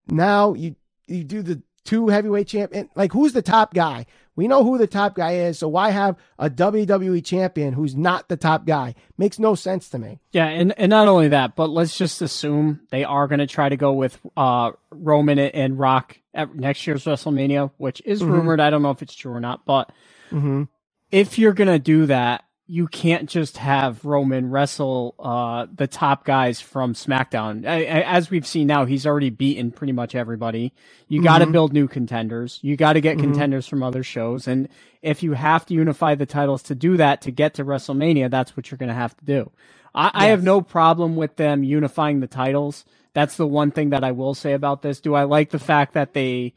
Now 0.06 0.52
you 0.52 0.76
you 1.06 1.24
do 1.24 1.40
the 1.40 1.62
two 1.90 2.08
heavyweight 2.08 2.48
champion. 2.48 2.88
Like 2.94 3.12
who's 3.12 3.32
the 3.32 3.42
top 3.42 3.74
guy? 3.74 4.06
We 4.36 4.48
know 4.48 4.64
who 4.64 4.78
the 4.78 4.86
top 4.86 5.14
guy 5.14 5.32
is, 5.32 5.58
so 5.58 5.68
why 5.68 5.90
have 5.90 6.16
a 6.38 6.48
WWE 6.48 7.22
champion 7.22 7.74
who's 7.74 7.94
not 7.94 8.28
the 8.28 8.36
top 8.36 8.64
guy? 8.64 8.94
Makes 9.18 9.38
no 9.38 9.54
sense 9.54 9.90
to 9.90 9.98
me. 9.98 10.20
Yeah, 10.32 10.46
and, 10.46 10.72
and 10.78 10.88
not 10.88 11.08
only 11.08 11.28
that, 11.28 11.56
but 11.56 11.68
let's 11.68 11.98
just 11.98 12.22
assume 12.22 12.80
they 12.90 13.04
are 13.04 13.28
going 13.28 13.40
to 13.40 13.46
try 13.46 13.68
to 13.68 13.76
go 13.76 13.92
with 13.92 14.18
uh, 14.38 14.70
Roman 14.90 15.38
and 15.38 15.78
Rock 15.78 16.16
at 16.32 16.54
next 16.54 16.86
year's 16.86 17.04
WrestleMania, 17.04 17.70
which 17.76 18.00
is 18.06 18.22
mm-hmm. 18.22 18.32
rumored. 18.32 18.60
I 18.60 18.70
don't 18.70 18.82
know 18.82 18.92
if 18.92 19.02
it's 19.02 19.14
true 19.14 19.32
or 19.32 19.40
not, 19.40 19.66
but 19.66 19.92
Mm-hmm. 20.30 20.64
If 21.10 21.38
you're 21.38 21.52
going 21.52 21.68
to 21.68 21.78
do 21.78 22.06
that, 22.06 22.44
you 22.70 22.86
can't 22.86 23.28
just 23.28 23.56
have 23.56 24.04
Roman 24.04 24.48
wrestle 24.48 25.16
uh, 25.18 25.66
the 25.74 25.88
top 25.88 26.24
guys 26.24 26.60
from 26.60 26.94
SmackDown. 26.94 27.66
I, 27.66 27.78
I, 27.78 28.00
as 28.02 28.30
we've 28.30 28.46
seen 28.46 28.68
now, 28.68 28.84
he's 28.84 29.06
already 29.06 29.30
beaten 29.30 29.72
pretty 29.72 29.92
much 29.92 30.14
everybody. 30.14 30.72
You 31.08 31.20
got 31.20 31.38
to 31.38 31.46
mm-hmm. 31.46 31.52
build 31.52 31.72
new 31.72 31.88
contenders. 31.88 32.60
You 32.62 32.76
got 32.76 32.92
to 32.92 33.00
get 33.00 33.16
mm-hmm. 33.16 33.32
contenders 33.32 33.66
from 33.66 33.82
other 33.82 34.04
shows. 34.04 34.46
And 34.46 34.68
if 35.02 35.24
you 35.24 35.32
have 35.32 35.66
to 35.66 35.74
unify 35.74 36.14
the 36.14 36.26
titles 36.26 36.62
to 36.64 36.76
do 36.76 36.96
that 36.96 37.22
to 37.22 37.32
get 37.32 37.54
to 37.54 37.64
WrestleMania, 37.64 38.30
that's 38.30 38.56
what 38.56 38.70
you're 38.70 38.78
going 38.78 38.88
to 38.88 38.94
have 38.94 39.16
to 39.16 39.24
do. 39.24 39.50
I, 39.92 40.04
yes. 40.04 40.12
I 40.14 40.26
have 40.26 40.44
no 40.44 40.60
problem 40.60 41.16
with 41.16 41.34
them 41.34 41.64
unifying 41.64 42.20
the 42.20 42.28
titles. 42.28 42.84
That's 43.14 43.36
the 43.36 43.48
one 43.48 43.72
thing 43.72 43.90
that 43.90 44.04
I 44.04 44.12
will 44.12 44.34
say 44.34 44.52
about 44.52 44.82
this. 44.82 45.00
Do 45.00 45.14
I 45.14 45.24
like 45.24 45.50
the 45.50 45.58
fact 45.58 45.94
that 45.94 46.14
they, 46.14 46.54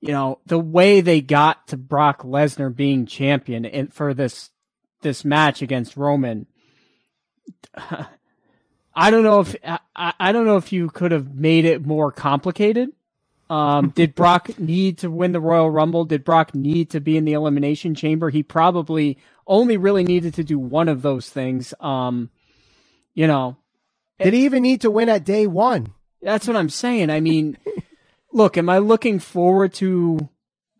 you 0.00 0.10
know, 0.10 0.40
the 0.46 0.58
way 0.58 1.02
they 1.02 1.20
got 1.20 1.68
to 1.68 1.76
Brock 1.76 2.24
Lesnar 2.24 2.74
being 2.74 3.06
champion 3.06 3.64
in, 3.64 3.86
for 3.88 4.12
this 4.12 4.50
this 5.06 5.24
match 5.24 5.62
against 5.62 5.96
Roman. 5.96 6.46
I 8.94 9.10
don't 9.10 9.22
know 9.22 9.40
if 9.40 9.54
I, 9.64 10.12
I 10.18 10.32
don't 10.32 10.46
know 10.46 10.56
if 10.56 10.72
you 10.72 10.90
could 10.90 11.12
have 11.12 11.34
made 11.34 11.64
it 11.64 11.86
more 11.86 12.10
complicated. 12.10 12.90
Um, 13.48 13.90
did 13.94 14.16
Brock 14.16 14.58
need 14.58 14.98
to 14.98 15.10
win 15.10 15.30
the 15.30 15.40
Royal 15.40 15.70
Rumble? 15.70 16.04
Did 16.04 16.24
Brock 16.24 16.54
need 16.54 16.90
to 16.90 17.00
be 17.00 17.16
in 17.16 17.24
the 17.24 17.34
Elimination 17.34 17.94
Chamber? 17.94 18.30
He 18.30 18.42
probably 18.42 19.18
only 19.46 19.76
really 19.76 20.02
needed 20.02 20.34
to 20.34 20.44
do 20.44 20.58
one 20.58 20.88
of 20.88 21.02
those 21.02 21.30
things. 21.30 21.72
Um, 21.78 22.30
you 23.14 23.28
know, 23.28 23.56
did 24.18 24.34
he 24.34 24.44
even 24.44 24.64
need 24.64 24.80
to 24.80 24.90
win 24.90 25.08
at 25.08 25.24
day 25.24 25.46
one? 25.46 25.92
That's 26.20 26.48
what 26.48 26.56
I'm 26.56 26.70
saying. 26.70 27.10
I 27.10 27.20
mean, 27.20 27.58
look, 28.32 28.58
am 28.58 28.68
I 28.68 28.78
looking 28.78 29.20
forward 29.20 29.72
to 29.74 30.28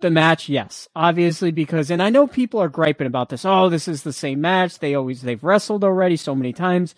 the 0.00 0.10
match, 0.10 0.48
yes, 0.48 0.88
obviously 0.94 1.50
because, 1.50 1.90
and 1.90 2.02
I 2.02 2.10
know 2.10 2.26
people 2.26 2.60
are 2.60 2.68
griping 2.68 3.06
about 3.06 3.28
this. 3.30 3.44
Oh, 3.44 3.68
this 3.68 3.88
is 3.88 4.02
the 4.02 4.12
same 4.12 4.40
match. 4.40 4.78
They 4.78 4.94
always 4.94 5.22
they've 5.22 5.42
wrestled 5.42 5.84
already 5.84 6.16
so 6.16 6.34
many 6.34 6.52
times. 6.52 6.94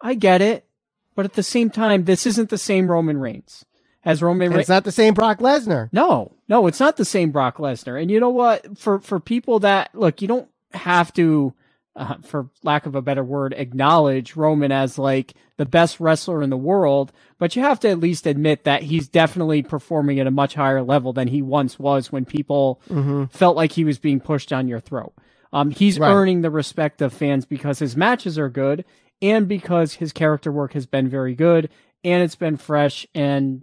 I 0.00 0.14
get 0.14 0.42
it, 0.42 0.66
but 1.14 1.24
at 1.24 1.34
the 1.34 1.42
same 1.42 1.70
time, 1.70 2.04
this 2.04 2.26
isn't 2.26 2.50
the 2.50 2.58
same 2.58 2.90
Roman 2.90 3.18
Reigns 3.18 3.64
as 4.04 4.22
Roman. 4.22 4.50
Reigns. 4.50 4.60
It's 4.60 4.68
not 4.68 4.84
the 4.84 4.92
same 4.92 5.14
Brock 5.14 5.38
Lesnar. 5.38 5.88
No, 5.92 6.32
no, 6.48 6.66
it's 6.66 6.80
not 6.80 6.96
the 6.96 7.04
same 7.04 7.30
Brock 7.30 7.56
Lesnar. 7.56 8.00
And 8.00 8.10
you 8.10 8.20
know 8.20 8.30
what? 8.30 8.78
For 8.78 8.98
for 9.00 9.20
people 9.20 9.60
that 9.60 9.94
look, 9.94 10.20
you 10.20 10.28
don't 10.28 10.48
have 10.72 11.12
to 11.14 11.54
uh, 11.94 12.16
for 12.22 12.48
lack 12.62 12.86
of 12.86 12.94
a 12.94 13.02
better 13.02 13.22
word, 13.24 13.54
acknowledge 13.56 14.36
Roman 14.36 14.72
as 14.72 14.98
like 14.98 15.34
the 15.58 15.66
best 15.66 16.00
wrestler 16.00 16.42
in 16.42 16.50
the 16.50 16.56
world, 16.56 17.12
but 17.38 17.54
you 17.54 17.62
have 17.62 17.80
to 17.80 17.88
at 17.88 18.00
least 18.00 18.26
admit 18.26 18.64
that 18.64 18.82
he's 18.82 19.08
definitely 19.08 19.62
performing 19.62 20.18
at 20.18 20.26
a 20.26 20.30
much 20.30 20.54
higher 20.54 20.82
level 20.82 21.12
than 21.12 21.28
he 21.28 21.42
once 21.42 21.78
was 21.78 22.10
when 22.10 22.24
people 22.24 22.80
mm-hmm. 22.88 23.26
felt 23.26 23.56
like 23.56 23.72
he 23.72 23.84
was 23.84 23.98
being 23.98 24.20
pushed 24.20 24.48
down 24.48 24.68
your 24.68 24.80
throat. 24.80 25.12
Um, 25.52 25.70
he's 25.70 25.98
right. 25.98 26.10
earning 26.10 26.40
the 26.40 26.50
respect 26.50 27.02
of 27.02 27.12
fans 27.12 27.44
because 27.44 27.78
his 27.78 27.94
matches 27.94 28.38
are 28.38 28.48
good 28.48 28.84
and 29.20 29.46
because 29.46 29.94
his 29.94 30.12
character 30.12 30.50
work 30.50 30.72
has 30.72 30.86
been 30.86 31.08
very 31.08 31.34
good 31.34 31.68
and 32.04 32.22
it's 32.22 32.36
been 32.36 32.56
fresh 32.56 33.06
and 33.14 33.62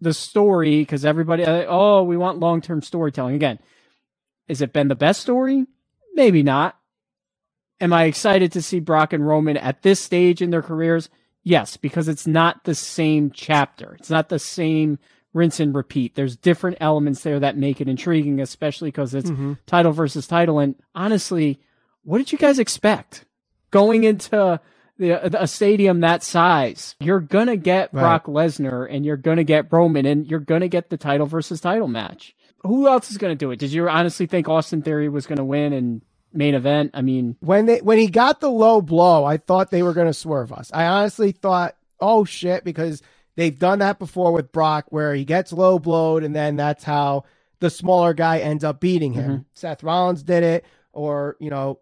the 0.00 0.12
story 0.12 0.80
because 0.80 1.04
everybody 1.04 1.44
uh, 1.44 1.64
oh 1.68 2.02
we 2.04 2.16
want 2.16 2.38
long-term 2.38 2.82
storytelling 2.82 3.34
again 3.34 3.58
has 4.48 4.60
it 4.60 4.72
been 4.72 4.86
the 4.88 4.94
best 4.94 5.20
story 5.20 5.66
maybe 6.14 6.42
not 6.42 6.77
Am 7.80 7.92
I 7.92 8.04
excited 8.04 8.52
to 8.52 8.62
see 8.62 8.80
Brock 8.80 9.12
and 9.12 9.26
Roman 9.26 9.56
at 9.56 9.82
this 9.82 10.00
stage 10.00 10.42
in 10.42 10.50
their 10.50 10.62
careers? 10.62 11.08
Yes, 11.44 11.76
because 11.76 12.08
it's 12.08 12.26
not 12.26 12.64
the 12.64 12.74
same 12.74 13.30
chapter. 13.30 13.96
It's 13.98 14.10
not 14.10 14.28
the 14.28 14.38
same 14.38 14.98
rinse 15.32 15.60
and 15.60 15.74
repeat. 15.74 16.14
There's 16.14 16.36
different 16.36 16.78
elements 16.80 17.22
there 17.22 17.40
that 17.40 17.56
make 17.56 17.80
it 17.80 17.88
intriguing, 17.88 18.40
especially 18.40 18.90
because 18.90 19.14
it's 19.14 19.30
mm-hmm. 19.30 19.54
title 19.66 19.92
versus 19.92 20.26
title. 20.26 20.58
And 20.58 20.74
honestly, 20.94 21.60
what 22.02 22.18
did 22.18 22.32
you 22.32 22.38
guys 22.38 22.58
expect 22.58 23.24
going 23.70 24.04
into 24.04 24.60
the, 24.98 25.40
a 25.42 25.46
stadium 25.46 26.00
that 26.00 26.22
size? 26.22 26.96
You're 27.00 27.20
gonna 27.20 27.56
get 27.56 27.92
right. 27.92 28.00
Brock 28.00 28.26
Lesnar 28.26 28.86
and 28.90 29.06
you're 29.06 29.16
gonna 29.16 29.44
get 29.44 29.72
Roman 29.72 30.06
and 30.06 30.26
you're 30.26 30.40
gonna 30.40 30.68
get 30.68 30.90
the 30.90 30.96
title 30.96 31.26
versus 31.26 31.60
title 31.60 31.88
match. 31.88 32.34
Who 32.62 32.88
else 32.88 33.10
is 33.10 33.18
gonna 33.18 33.36
do 33.36 33.50
it? 33.52 33.58
Did 33.58 33.72
you 33.72 33.88
honestly 33.88 34.26
think 34.26 34.48
Austin 34.48 34.82
Theory 34.82 35.08
was 35.08 35.26
gonna 35.26 35.44
win 35.44 35.72
and 35.72 36.02
main 36.32 36.54
event. 36.54 36.92
I 36.94 37.02
mean, 37.02 37.36
when 37.40 37.66
they 37.66 37.78
when 37.78 37.98
he 37.98 38.08
got 38.08 38.40
the 38.40 38.50
low 38.50 38.80
blow, 38.80 39.24
I 39.24 39.36
thought 39.36 39.70
they 39.70 39.82
were 39.82 39.94
going 39.94 40.06
to 40.06 40.14
swerve 40.14 40.52
us. 40.52 40.70
I 40.72 40.86
honestly 40.86 41.32
thought, 41.32 41.76
oh 42.00 42.24
shit, 42.24 42.64
because 42.64 43.02
they've 43.36 43.58
done 43.58 43.80
that 43.80 43.98
before 43.98 44.32
with 44.32 44.52
Brock, 44.52 44.86
where 44.90 45.14
he 45.14 45.24
gets 45.24 45.52
low 45.52 45.78
blowed, 45.78 46.24
and 46.24 46.34
then 46.34 46.56
that's 46.56 46.84
how 46.84 47.24
the 47.60 47.70
smaller 47.70 48.14
guy 48.14 48.38
ends 48.38 48.64
up 48.64 48.80
beating 48.80 49.12
him. 49.12 49.30
Mm-hmm. 49.30 49.42
Seth 49.54 49.82
Rollins 49.82 50.22
did 50.22 50.42
it, 50.42 50.64
or 50.92 51.36
you 51.40 51.50
know, 51.50 51.80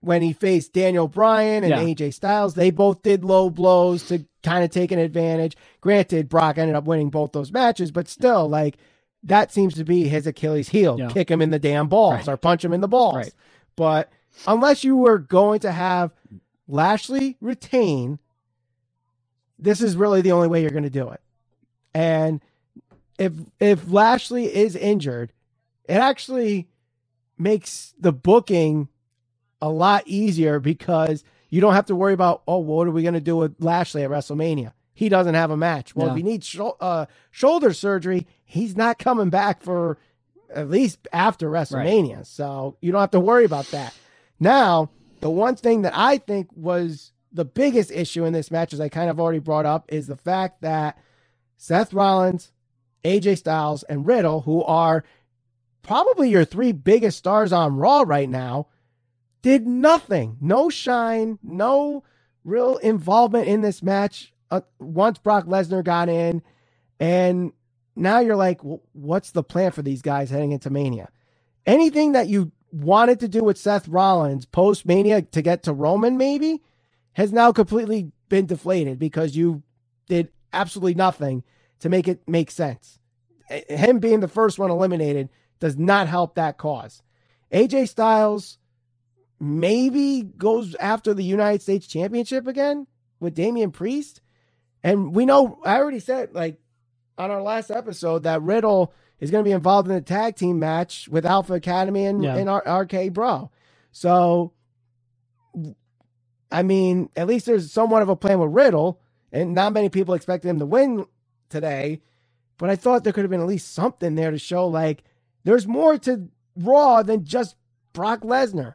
when 0.00 0.22
he 0.22 0.32
faced 0.32 0.72
Daniel 0.72 1.08
Bryan 1.08 1.64
and 1.64 1.70
yeah. 1.70 1.94
AJ 1.94 2.14
Styles, 2.14 2.54
they 2.54 2.70
both 2.70 3.02
did 3.02 3.24
low 3.24 3.50
blows 3.50 4.06
to 4.08 4.24
kind 4.42 4.64
of 4.64 4.70
take 4.70 4.92
an 4.92 4.98
advantage. 4.98 5.56
Granted, 5.80 6.28
Brock 6.28 6.58
ended 6.58 6.76
up 6.76 6.84
winning 6.84 7.10
both 7.10 7.32
those 7.32 7.52
matches, 7.52 7.90
but 7.90 8.08
still, 8.08 8.48
like 8.48 8.76
that 9.24 9.52
seems 9.52 9.74
to 9.74 9.84
be 9.84 10.08
his 10.08 10.26
Achilles 10.26 10.68
heel. 10.68 10.96
Yeah. 10.98 11.08
Kick 11.08 11.30
him 11.30 11.42
in 11.42 11.50
the 11.50 11.58
damn 11.58 11.88
balls 11.88 12.26
right. 12.26 12.28
or 12.28 12.36
punch 12.36 12.64
him 12.64 12.72
in 12.72 12.80
the 12.80 12.88
balls. 12.88 13.16
Right. 13.16 13.32
But 13.78 14.10
unless 14.44 14.82
you 14.82 14.96
were 14.96 15.18
going 15.18 15.60
to 15.60 15.70
have 15.70 16.10
Lashley 16.66 17.36
retain, 17.40 18.18
this 19.56 19.80
is 19.80 19.96
really 19.96 20.20
the 20.20 20.32
only 20.32 20.48
way 20.48 20.62
you're 20.62 20.72
going 20.72 20.82
to 20.82 20.90
do 20.90 21.10
it. 21.10 21.20
And 21.94 22.40
if 23.20 23.32
if 23.60 23.88
Lashley 23.88 24.52
is 24.52 24.74
injured, 24.74 25.32
it 25.88 25.94
actually 25.94 26.66
makes 27.38 27.94
the 28.00 28.12
booking 28.12 28.88
a 29.62 29.68
lot 29.70 30.02
easier 30.06 30.58
because 30.58 31.22
you 31.48 31.60
don't 31.60 31.74
have 31.74 31.86
to 31.86 31.94
worry 31.94 32.14
about 32.14 32.42
oh 32.48 32.58
what 32.58 32.88
are 32.88 32.90
we 32.90 33.02
going 33.02 33.14
to 33.14 33.20
do 33.20 33.36
with 33.36 33.54
Lashley 33.60 34.02
at 34.02 34.10
WrestleMania? 34.10 34.72
He 34.92 35.08
doesn't 35.08 35.34
have 35.34 35.52
a 35.52 35.56
match. 35.56 35.94
Well, 35.94 36.10
if 36.10 36.16
he 36.16 36.24
needs 36.24 36.44
sh- 36.48 36.58
uh, 36.80 37.06
shoulder 37.30 37.72
surgery, 37.72 38.26
he's 38.44 38.76
not 38.76 38.98
coming 38.98 39.30
back 39.30 39.62
for 39.62 39.98
at 40.54 40.70
least 40.70 41.06
after 41.12 41.50
WrestleMania. 41.50 42.16
Right. 42.16 42.26
So 42.26 42.76
you 42.80 42.92
don't 42.92 43.00
have 43.00 43.10
to 43.12 43.20
worry 43.20 43.44
about 43.44 43.66
that. 43.66 43.94
Now, 44.40 44.90
the 45.20 45.30
one 45.30 45.56
thing 45.56 45.82
that 45.82 45.96
I 45.96 46.18
think 46.18 46.48
was 46.54 47.12
the 47.32 47.44
biggest 47.44 47.90
issue 47.90 48.24
in 48.24 48.32
this 48.32 48.50
match, 48.50 48.72
as 48.72 48.80
I 48.80 48.88
kind 48.88 49.10
of 49.10 49.20
already 49.20 49.38
brought 49.38 49.66
up, 49.66 49.86
is 49.88 50.06
the 50.06 50.16
fact 50.16 50.62
that 50.62 50.98
Seth 51.56 51.92
Rollins, 51.92 52.52
AJ 53.04 53.38
Styles, 53.38 53.82
and 53.84 54.06
Riddle, 54.06 54.42
who 54.42 54.62
are 54.64 55.04
probably 55.82 56.30
your 56.30 56.44
three 56.44 56.72
biggest 56.72 57.18
stars 57.18 57.52
on 57.52 57.76
Raw 57.76 58.04
right 58.06 58.28
now, 58.28 58.68
did 59.42 59.66
nothing. 59.66 60.36
No 60.40 60.68
shine, 60.68 61.38
no 61.42 62.04
real 62.44 62.76
involvement 62.78 63.48
in 63.48 63.60
this 63.60 63.82
match 63.82 64.32
uh, 64.50 64.62
once 64.78 65.18
Brock 65.18 65.46
Lesnar 65.46 65.84
got 65.84 66.08
in. 66.08 66.42
And 67.00 67.52
now 67.98 68.20
you're 68.20 68.36
like, 68.36 68.62
well, 68.64 68.82
what's 68.92 69.32
the 69.32 69.42
plan 69.42 69.72
for 69.72 69.82
these 69.82 70.02
guys 70.02 70.30
heading 70.30 70.52
into 70.52 70.70
Mania? 70.70 71.08
Anything 71.66 72.12
that 72.12 72.28
you 72.28 72.52
wanted 72.72 73.20
to 73.20 73.28
do 73.28 73.42
with 73.42 73.58
Seth 73.58 73.88
Rollins 73.88 74.46
post 74.46 74.86
Mania 74.86 75.22
to 75.22 75.42
get 75.42 75.64
to 75.64 75.72
Roman, 75.72 76.16
maybe, 76.16 76.62
has 77.14 77.32
now 77.32 77.52
completely 77.52 78.12
been 78.28 78.46
deflated 78.46 78.98
because 78.98 79.36
you 79.36 79.62
did 80.08 80.28
absolutely 80.52 80.94
nothing 80.94 81.42
to 81.80 81.88
make 81.88 82.08
it 82.08 82.26
make 82.28 82.50
sense. 82.50 82.98
Him 83.48 83.98
being 83.98 84.20
the 84.20 84.28
first 84.28 84.58
one 84.58 84.70
eliminated 84.70 85.28
does 85.60 85.76
not 85.76 86.08
help 86.08 86.34
that 86.34 86.58
cause. 86.58 87.02
AJ 87.52 87.88
Styles 87.88 88.58
maybe 89.40 90.22
goes 90.22 90.74
after 90.76 91.14
the 91.14 91.24
United 91.24 91.62
States 91.62 91.86
Championship 91.86 92.46
again 92.46 92.86
with 93.20 93.34
Damian 93.34 93.70
Priest. 93.70 94.20
And 94.82 95.14
we 95.14 95.26
know, 95.26 95.60
I 95.64 95.76
already 95.76 96.00
said, 96.00 96.34
like, 96.34 96.58
on 97.18 97.30
our 97.30 97.42
last 97.42 97.70
episode 97.70 98.22
that 98.22 98.42
Riddle 98.42 98.94
is 99.20 99.30
going 99.30 99.44
to 99.44 99.48
be 99.48 99.52
involved 99.52 99.88
in 99.88 99.94
the 99.94 100.00
tag 100.00 100.36
team 100.36 100.58
match 100.58 101.08
with 101.08 101.26
Alpha 101.26 101.54
Academy 101.54 102.06
and, 102.06 102.22
yeah. 102.22 102.36
and 102.36 102.48
RK 102.48 103.12
Bro. 103.12 103.50
So, 103.90 104.52
I 106.50 106.62
mean, 106.62 107.10
at 107.16 107.26
least 107.26 107.46
there's 107.46 107.72
somewhat 107.72 108.02
of 108.02 108.08
a 108.08 108.16
plan 108.16 108.38
with 108.38 108.52
Riddle, 108.52 109.00
and 109.32 109.54
not 109.54 109.72
many 109.72 109.88
people 109.88 110.14
expected 110.14 110.48
him 110.48 110.60
to 110.60 110.66
win 110.66 111.06
today. 111.48 112.00
But 112.58 112.70
I 112.70 112.76
thought 112.76 113.04
there 113.04 113.12
could 113.12 113.24
have 113.24 113.30
been 113.30 113.40
at 113.40 113.46
least 113.46 113.74
something 113.74 114.14
there 114.14 114.30
to 114.30 114.38
show 114.38 114.66
like 114.66 115.04
there's 115.44 115.66
more 115.66 115.98
to 115.98 116.28
Raw 116.56 117.02
than 117.02 117.24
just 117.24 117.56
Brock 117.92 118.20
Lesnar. 118.20 118.74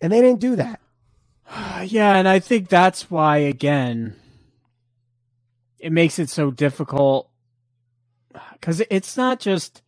And 0.00 0.12
they 0.12 0.20
didn't 0.20 0.40
do 0.40 0.56
that. 0.56 0.80
Yeah, 1.84 2.14
and 2.16 2.28
I 2.28 2.38
think 2.38 2.68
that's 2.68 3.10
why, 3.10 3.38
again, 3.38 4.14
it 5.80 5.90
makes 5.90 6.20
it 6.20 6.30
so 6.30 6.52
difficult 6.52 7.28
because 8.52 8.82
it's 8.90 9.16
not 9.16 9.40
just 9.40 9.82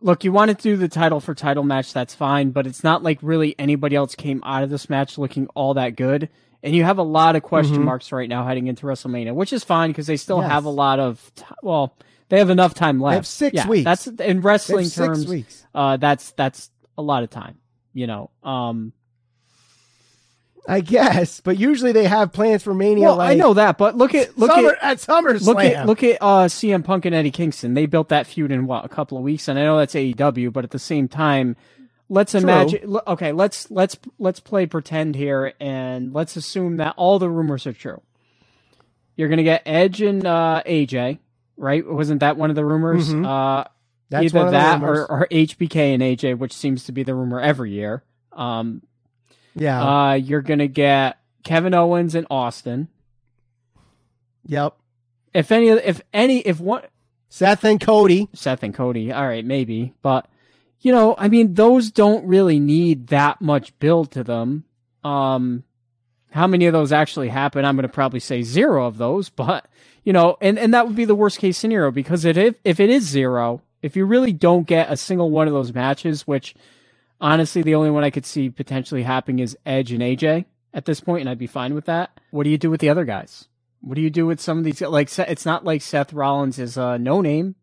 look 0.00 0.24
you 0.24 0.32
want 0.32 0.50
to 0.50 0.62
do 0.62 0.76
the 0.76 0.88
title 0.88 1.20
for 1.20 1.34
title 1.34 1.62
match 1.62 1.92
that's 1.92 2.14
fine 2.14 2.50
but 2.50 2.66
it's 2.66 2.82
not 2.82 3.02
like 3.02 3.18
really 3.22 3.54
anybody 3.58 3.96
else 3.96 4.14
came 4.14 4.42
out 4.44 4.62
of 4.62 4.70
this 4.70 4.88
match 4.88 5.18
looking 5.18 5.46
all 5.48 5.74
that 5.74 5.96
good 5.96 6.28
and 6.62 6.74
you 6.74 6.84
have 6.84 6.98
a 6.98 7.02
lot 7.02 7.36
of 7.36 7.42
question 7.42 7.76
mm-hmm. 7.76 7.84
marks 7.84 8.12
right 8.12 8.28
now 8.28 8.46
heading 8.46 8.66
into 8.66 8.86
wrestlemania 8.86 9.34
which 9.34 9.52
is 9.52 9.64
fine 9.64 9.90
because 9.90 10.06
they 10.06 10.16
still 10.16 10.40
yes. 10.40 10.50
have 10.50 10.64
a 10.64 10.70
lot 10.70 10.98
of 10.98 11.32
t- 11.34 11.44
well 11.62 11.94
they 12.28 12.38
have 12.38 12.50
enough 12.50 12.74
time 12.74 13.00
left 13.00 13.26
six 13.26 13.54
yeah, 13.54 13.68
weeks 13.68 13.84
that's 13.84 14.06
in 14.06 14.40
wrestling 14.40 14.88
terms 14.88 15.64
uh, 15.74 15.96
that's 15.96 16.32
that's 16.32 16.70
a 16.96 17.02
lot 17.02 17.22
of 17.22 17.30
time 17.30 17.58
you 17.92 18.06
know 18.06 18.30
um 18.42 18.92
I 20.70 20.80
guess, 20.80 21.40
but 21.40 21.58
usually 21.58 21.90
they 21.92 22.04
have 22.04 22.32
plans 22.32 22.62
for 22.62 22.72
Mania. 22.72 23.06
Well, 23.06 23.16
like 23.16 23.30
I 23.30 23.34
know 23.34 23.54
that, 23.54 23.76
but 23.76 23.96
look 23.96 24.14
at 24.14 24.38
look 24.38 24.52
Summer, 24.52 24.76
at 24.80 24.82
at 24.82 24.98
SummerSlam. 24.98 25.46
look 25.46 25.58
at 25.58 25.86
look 25.86 26.02
at 26.04 26.18
uh, 26.20 26.46
CM 26.46 26.84
Punk 26.84 27.04
and 27.06 27.14
Eddie 27.14 27.32
Kingston. 27.32 27.74
They 27.74 27.86
built 27.86 28.08
that 28.10 28.26
feud 28.28 28.52
in 28.52 28.66
what 28.66 28.84
a 28.84 28.88
couple 28.88 29.18
of 29.18 29.24
weeks, 29.24 29.48
and 29.48 29.58
I 29.58 29.62
know 29.64 29.78
that's 29.78 29.94
AEW, 29.94 30.52
but 30.52 30.62
at 30.64 30.70
the 30.70 30.78
same 30.78 31.08
time, 31.08 31.56
let's 32.08 32.34
imagine. 32.36 32.98
Okay, 33.06 33.32
let's 33.32 33.68
let's 33.70 33.98
let's 34.20 34.38
play 34.38 34.66
pretend 34.66 35.16
here, 35.16 35.54
and 35.58 36.12
let's 36.14 36.36
assume 36.36 36.76
that 36.76 36.94
all 36.96 37.18
the 37.18 37.28
rumors 37.28 37.66
are 37.66 37.72
true. 37.72 38.00
You're 39.16 39.28
gonna 39.28 39.42
get 39.42 39.62
Edge 39.66 40.00
and 40.02 40.24
uh, 40.24 40.62
AJ, 40.64 41.18
right? 41.56 41.84
Wasn't 41.84 42.20
that 42.20 42.36
one 42.36 42.48
of 42.50 42.56
the 42.56 42.64
rumors? 42.64 43.12
Mhm. 43.12 43.26
Uh, 43.26 43.64
That's 44.08 44.32
one 44.32 44.46
either 44.46 44.46
of 44.46 44.52
that 44.52 44.82
or, 44.82 45.10
or 45.10 45.26
HBK 45.30 45.94
and 45.94 46.02
AJ, 46.02 46.38
which 46.38 46.52
seems 46.52 46.84
to 46.84 46.92
be 46.92 47.02
the 47.02 47.14
rumor 47.14 47.40
every 47.40 47.72
year. 47.72 48.02
Um, 48.32 48.82
yeah, 49.54 50.10
uh, 50.10 50.12
you're 50.14 50.42
gonna 50.42 50.68
get 50.68 51.18
Kevin 51.42 51.74
Owens 51.74 52.14
and 52.14 52.26
Austin. 52.30 52.88
yep. 54.46 54.76
If 55.32 55.52
any, 55.52 55.68
if 55.68 56.02
any, 56.12 56.40
if 56.40 56.58
one, 56.58 56.82
Seth 57.28 57.62
and 57.62 57.80
Cody. 57.80 58.28
Seth 58.34 58.62
and 58.64 58.74
Cody, 58.74 59.12
all 59.12 59.26
right, 59.26 59.44
maybe, 59.44 59.94
but 60.02 60.26
you 60.80 60.92
know, 60.92 61.14
I 61.18 61.28
mean, 61.28 61.54
those 61.54 61.90
don't 61.90 62.26
really 62.26 62.58
need 62.58 63.08
that 63.08 63.40
much 63.40 63.78
build 63.78 64.10
to 64.12 64.24
them. 64.24 64.64
Um, 65.04 65.64
how 66.30 66.46
many 66.46 66.66
of 66.66 66.72
those 66.72 66.92
actually 66.92 67.28
happen? 67.28 67.64
I'm 67.64 67.76
going 67.76 67.82
to 67.82 67.92
probably 67.92 68.20
say 68.20 68.42
zero 68.42 68.86
of 68.86 68.98
those, 68.98 69.28
but 69.28 69.66
you 70.04 70.12
know, 70.12 70.36
and 70.40 70.58
and 70.58 70.72
that 70.74 70.86
would 70.86 70.96
be 70.96 71.04
the 71.04 71.14
worst 71.14 71.38
case 71.38 71.58
scenario 71.58 71.90
because 71.90 72.24
it, 72.24 72.36
if 72.36 72.56
if 72.64 72.80
it 72.80 72.90
is 72.90 73.04
zero, 73.04 73.62
if 73.82 73.96
you 73.96 74.06
really 74.06 74.32
don't 74.32 74.66
get 74.66 74.90
a 74.90 74.96
single 74.96 75.30
one 75.30 75.46
of 75.46 75.54
those 75.54 75.74
matches, 75.74 76.26
which 76.26 76.54
honestly, 77.20 77.62
the 77.62 77.74
only 77.74 77.90
one 77.90 78.04
I 78.04 78.10
could 78.10 78.26
see 78.26 78.50
potentially 78.50 79.02
happening 79.02 79.40
is 79.40 79.56
Edge 79.66 79.92
and 79.92 80.02
AJ 80.02 80.44
at 80.72 80.84
this 80.84 81.00
point, 81.00 81.20
and 81.22 81.28
I'd 81.30 81.38
be 81.38 81.46
fine 81.46 81.74
with 81.74 81.86
that. 81.86 82.18
What 82.30 82.44
do 82.44 82.50
you 82.50 82.58
do 82.58 82.70
with 82.70 82.80
the 82.80 82.88
other 82.88 83.04
guys? 83.04 83.48
What 83.80 83.94
do 83.94 84.00
you 84.02 84.10
do 84.10 84.26
with 84.26 84.40
some 84.40 84.58
of 84.58 84.64
these? 84.64 84.80
Like, 84.80 85.10
it's 85.18 85.46
not 85.46 85.64
like 85.64 85.82
Seth 85.82 86.12
Rollins 86.12 86.58
is 86.58 86.76
a 86.76 86.98
no 86.98 87.20
name. 87.20 87.54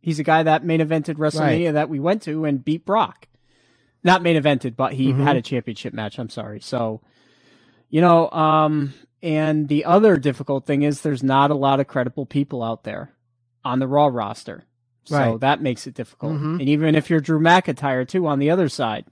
He's 0.00 0.18
a 0.18 0.24
guy 0.24 0.42
that 0.42 0.64
main 0.64 0.80
evented 0.80 1.16
WrestleMania 1.16 1.72
that 1.74 1.88
we 1.88 2.00
went 2.00 2.22
to 2.22 2.44
and 2.44 2.64
beat 2.64 2.84
Brock. 2.86 3.26
Not 4.02 4.22
main 4.22 4.40
evented, 4.40 4.76
but 4.76 4.94
he 4.94 5.12
Mhm. 5.12 5.22
had 5.22 5.36
a 5.36 5.42
championship 5.42 5.92
match. 5.92 6.18
I'm 6.18 6.30
sorry. 6.30 6.60
So, 6.60 7.02
you 7.90 8.00
know, 8.00 8.30
um, 8.30 8.94
and 9.22 9.68
the 9.68 9.84
other 9.84 10.16
difficult 10.16 10.64
thing 10.66 10.82
is 10.82 11.02
there's 11.02 11.22
not 11.22 11.50
a 11.50 11.54
lot 11.54 11.80
of 11.80 11.86
credible 11.86 12.24
people 12.24 12.62
out 12.62 12.84
there 12.84 13.12
on 13.64 13.78
the 13.78 13.86
Raw 13.86 14.06
roster. 14.06 14.64
So 15.10 15.38
that 15.38 15.62
makes 15.62 15.86
it 15.86 15.94
difficult. 15.94 16.32
Mhm. 16.34 16.60
And 16.60 16.68
even 16.68 16.94
if 16.94 17.10
you're 17.10 17.20
Drew 17.20 17.40
McIntyre 17.40 18.06
too 18.06 18.26
on 18.26 18.38
the 18.38 18.50
other 18.50 18.68
side, 18.68 19.06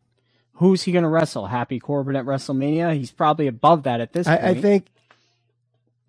who's 0.54 0.82
he 0.82 0.92
going 0.92 1.04
to 1.04 1.08
wrestle? 1.08 1.46
Happy 1.46 1.78
Corbin 1.78 2.16
at 2.16 2.24
WrestleMania? 2.24 2.94
He's 2.94 3.12
probably 3.12 3.46
above 3.46 3.84
that 3.84 4.00
at 4.00 4.12
this 4.12 4.26
I, 4.26 4.36
point. 4.36 4.58
I 4.58 4.60
think, 4.60 4.86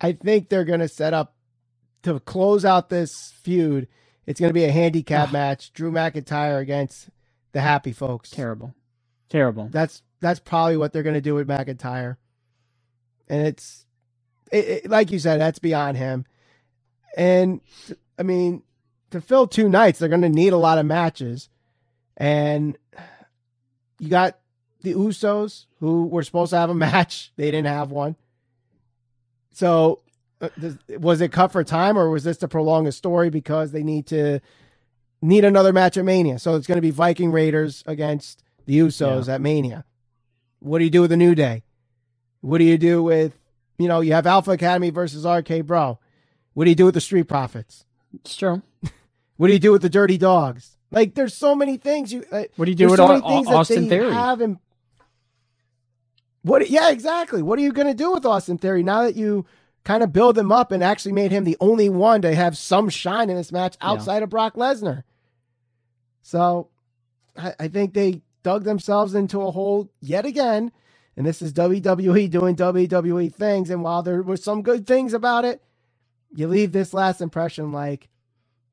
I 0.02 0.12
think 0.13 0.49
they're 0.49 0.65
going 0.65 0.80
to 0.80 0.88
set 0.88 1.13
up 1.13 1.36
to 2.04 2.19
close 2.19 2.65
out 2.65 2.89
this 2.89 3.34
feud. 3.41 3.88
It's 4.25 4.39
going 4.39 4.49
to 4.49 4.54
be 4.54 4.65
a 4.65 4.71
handicap 4.71 5.32
match: 5.32 5.73
Drew 5.73 5.91
McIntyre 5.91 6.60
against 6.62 7.10
the 7.52 7.62
Happy 7.62 7.91
Folks. 7.91 8.30
terrible, 8.30 8.75
terrible. 9.30 9.69
That's 9.71 10.04
that's 10.21 10.39
probably 10.39 10.78
what 10.78 10.93
they're 10.93 11.04
going 11.04 11.15
to 11.15 11.21
do 11.21 11.36
with 11.36 11.47
McIntyre, 11.47 12.17
and 13.28 13.47
it's 13.47 13.86
it, 14.52 14.67
it, 14.67 14.89
like 14.89 15.12
you 15.12 15.19
said, 15.19 15.39
that's 15.39 15.60
beyond 15.60 15.97
him. 15.97 16.25
And 17.17 17.62
I 18.17 18.23
mean, 18.23 18.63
to 19.12 19.22
fill 19.22 19.48
two 19.48 19.69
nights, 19.69 20.00
they're 20.00 20.10
going 20.10 20.22
to 20.22 20.30
need 20.30 20.54
a 20.54 20.58
lot 20.58 20.78
of 20.78 20.86
matches, 20.86 21.50
and 22.17 22.78
you 24.00 24.10
got 24.10 24.38
the 24.82 24.93
Usos 24.93 25.65
who 25.80 26.06
were 26.06 26.24
supposed 26.24 26.52
to 26.52 26.58
have 26.58 26.69
a 26.69 26.76
match; 26.76 27.32
they 27.38 27.52
didn't 27.52 27.67
have 27.67 27.91
one. 27.91 28.15
So, 29.52 30.02
uh, 30.41 30.50
was 31.00 31.22
it 31.22 31.32
cut 31.32 31.52
for 31.52 31.63
time, 31.63 31.98
or 31.98 32.10
was 32.10 32.24
this 32.24 32.38
to 32.38 32.48
prolong 32.48 32.88
a 32.88 32.91
story 32.91 33.30
because 33.30 33.72
they 33.72 33.84
need 33.84 34.08
to 34.08 34.39
need 35.22 35.43
another 35.43 35.74
match 35.74 35.98
at 35.98 36.06
Mania? 36.06 36.39
So 36.39 36.56
it's 36.56 36.67
going 36.67 36.78
to 36.78 36.82
be 36.82 36.91
Viking 36.91 37.32
Raiders 37.32 37.84
against 37.86 38.43
the 38.65 38.80
Usos 38.80 39.28
at 39.28 39.41
Mania. 39.41 39.86
What 40.60 40.78
do 40.80 40.84
you 40.84 40.89
do 40.89 41.02
with 41.02 41.10
the 41.10 41.17
New 41.17 41.36
Day? 41.36 41.63
What 42.41 42.60
do 42.60 42.63
you 42.63 42.78
do 42.78 43.04
with 43.04 43.38
you 43.78 43.88
know 43.88 44.02
you 44.02 44.13
have 44.13 44.28
Alpha 44.28 44.52
Academy 44.52 44.91
versus 44.91 45.26
RK 45.26 45.65
Bro? 45.65 46.00
What 46.54 46.65
do 46.65 46.69
you 46.69 46.76
do 46.76 46.86
with 46.86 46.93
the 46.93 47.02
Street 47.02 47.28
Profits? 47.28 47.86
It's 48.13 48.36
true. 48.36 48.62
What 49.39 49.47
do 49.47 49.54
you 49.54 49.60
do 49.60 49.71
with 49.71 49.82
the 49.82 49.89
Dirty 49.89 50.17
Dawgs? 50.17 50.75
Like, 50.91 51.15
there's 51.15 51.34
so 51.34 51.56
many 51.56 51.78
things 51.78 52.12
you. 52.12 52.25
What 52.30 52.65
do 52.65 52.71
you 52.71 52.75
do 52.75 52.89
with 52.89 52.97
so 52.97 53.06
Au- 53.06 53.08
many 53.08 53.21
things 53.21 53.47
Au- 53.47 53.52
that 53.52 53.58
Austin 53.60 53.88
Theory? 53.88 54.12
Have 54.12 54.41
in, 54.41 54.60
what? 56.41 56.69
Yeah, 56.69 56.89
exactly. 56.89 57.41
What 57.41 57.58
are 57.58 57.62
you 57.62 57.71
going 57.71 57.88
to 57.88 57.93
do 57.93 58.12
with 58.12 58.25
Austin 58.25 58.58
Theory 58.58 58.84
now 58.84 59.04
that 59.04 59.15
you 59.15 59.45
kind 59.86 60.04
of 60.04 60.12
build 60.12 60.38
him 60.38 60.52
up 60.52 60.73
and 60.73 60.84
actually 60.84 61.13
made 61.13 61.32
him 61.32 61.45
the 61.45 61.56
only 61.62 61.88
one 61.88 62.21
to 62.23 62.36
have 62.36 62.58
some 62.58 62.89
shine 62.89 63.30
in 63.30 63.38
this 63.38 63.54
match 63.54 63.78
outside 63.80 64.23
of 64.23 64.30
Brock 64.30 64.56
Lesnar? 64.56 65.04
So, 66.21 66.67
I, 67.38 67.54
I 67.62 67.67
think 67.69 67.93
they 67.93 68.23
dug 68.43 68.65
themselves 68.65 69.15
into 69.15 69.41
a 69.41 69.52
hole 69.52 69.89
yet 70.02 70.25
again. 70.25 70.73
And 71.15 71.25
this 71.25 71.41
is 71.41 71.54
WWE 71.54 72.30
doing 72.30 72.58
WWE 72.58 73.34
things. 73.34 73.69
And 73.69 73.84
while 73.84 74.04
there 74.04 74.21
were 74.21 74.36
some 74.36 74.63
good 74.63 74.86
things 74.86 75.13
about 75.13 75.45
it, 75.45 75.63
you 76.36 76.49
leave 76.49 76.73
this 76.73 76.93
last 76.93 77.21
impression 77.21 77.71
like, 77.71 78.10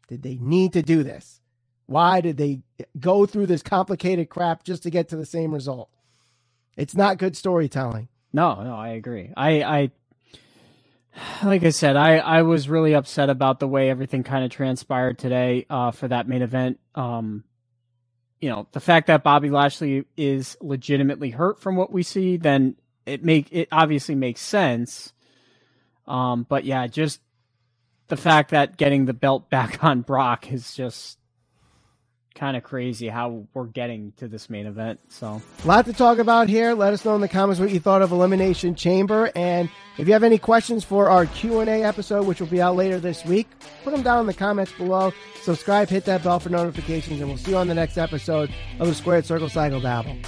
did 0.09 0.23
they 0.23 0.37
need 0.41 0.73
to 0.75 0.83
do 0.83 1.03
this? 1.03 1.41
Why 1.87 2.21
did 2.21 2.37
they 2.37 2.63
go 2.99 3.27
through 3.27 3.47
this 3.47 3.63
complicated 3.63 4.29
crap 4.29 4.65
just 4.65 4.83
to 4.83 4.91
get 4.91 5.09
to 5.09 5.17
the 5.17 5.27
same 5.27 5.53
result? 5.55 5.89
It's 6.77 6.95
not 6.95 7.19
good 7.19 7.37
storytelling. 7.37 8.09
No, 8.33 8.63
no, 8.63 8.75
I 8.75 8.89
agree. 8.89 9.33
I, 9.37 9.63
I, 9.63 9.91
like 11.45 11.65
I 11.65 11.71
said, 11.71 11.97
I, 11.97 12.19
I 12.19 12.43
was 12.43 12.69
really 12.69 12.95
upset 12.95 13.31
about 13.31 13.61
the 13.61 13.69
way 13.69 13.89
everything 13.89 14.25
kind 14.25 14.45
of 14.45 14.51
transpired 14.51 15.19
today 15.19 15.65
uh, 15.71 15.93
for 15.93 16.09
that 16.09 16.29
main 16.29 16.43
event. 16.43 16.79
Um, 16.95 17.45
you 18.41 18.51
know, 18.51 18.67
the 18.73 18.81
fact 18.81 19.07
that 19.07 19.23
Bobby 19.23 19.49
Lashley 19.49 20.05
is 20.17 20.57
legitimately 20.61 21.31
hurt 21.31 21.61
from 21.61 21.77
what 21.77 21.91
we 21.91 22.03
see, 22.03 22.37
then 22.37 22.77
it 23.07 23.25
make 23.25 23.49
it 23.53 23.69
obviously 23.73 24.15
makes 24.15 24.41
sense. 24.41 25.13
Um, 26.07 26.45
but 26.49 26.65
yeah, 26.65 26.87
just 26.87 27.21
the 28.09 28.17
fact 28.17 28.51
that 28.51 28.77
getting 28.77 29.05
the 29.07 29.15
belt 29.15 29.51
back 29.51 29.83
on 29.83 30.03
Brock 30.03 30.53
is 30.53 30.75
just 30.75 31.19
kind 32.35 32.55
of 32.55 32.63
crazy 32.63 33.09
how 33.09 33.47
we're 33.55 33.65
getting 33.65 34.13
to 34.19 34.29
this 34.29 34.51
main 34.51 34.67
event. 34.67 35.01
So 35.09 35.41
A 35.65 35.67
lot 35.67 35.87
to 35.87 35.95
talk 35.95 36.19
about 36.19 36.51
here. 36.51 36.75
Let 36.75 36.93
us 36.93 37.03
know 37.03 37.15
in 37.15 37.23
the 37.23 37.29
comments 37.29 37.59
what 37.59 37.71
you 37.71 37.81
thought 37.81 38.03
of 38.03 38.13
Elimination 38.13 38.75
Chamber, 38.75 39.33
and 39.35 39.71
if 39.97 40.07
you 40.07 40.13
have 40.13 40.23
any 40.23 40.37
questions 40.37 40.85
for 40.85 41.09
our 41.09 41.25
Q 41.25 41.61
and 41.61 41.71
A 41.71 41.83
episode, 41.83 42.27
which 42.27 42.39
will 42.39 42.47
be 42.47 42.61
out 42.61 42.77
later 42.77 43.01
this 43.01 43.25
week, 43.25 43.49
put 43.83 43.93
them 43.93 44.03
down 44.03 44.21
in 44.21 44.27
the 44.27 44.35
comments 44.35 44.73
below. 44.73 45.13
Subscribe, 45.41 45.89
hit 45.89 46.05
that 46.05 46.23
bell 46.23 46.39
for 46.39 46.51
notifications, 46.51 47.21
and 47.21 47.29
we'll 47.29 47.39
see 47.39 47.53
you 47.53 47.57
on 47.57 47.69
the 47.69 47.75
next 47.75 47.97
episode 47.97 48.53
of 48.81 48.87
the 48.87 48.95
Squared 48.95 49.25
Circle 49.25 49.49
Cycle 49.49 49.81
Dabble. 49.81 50.19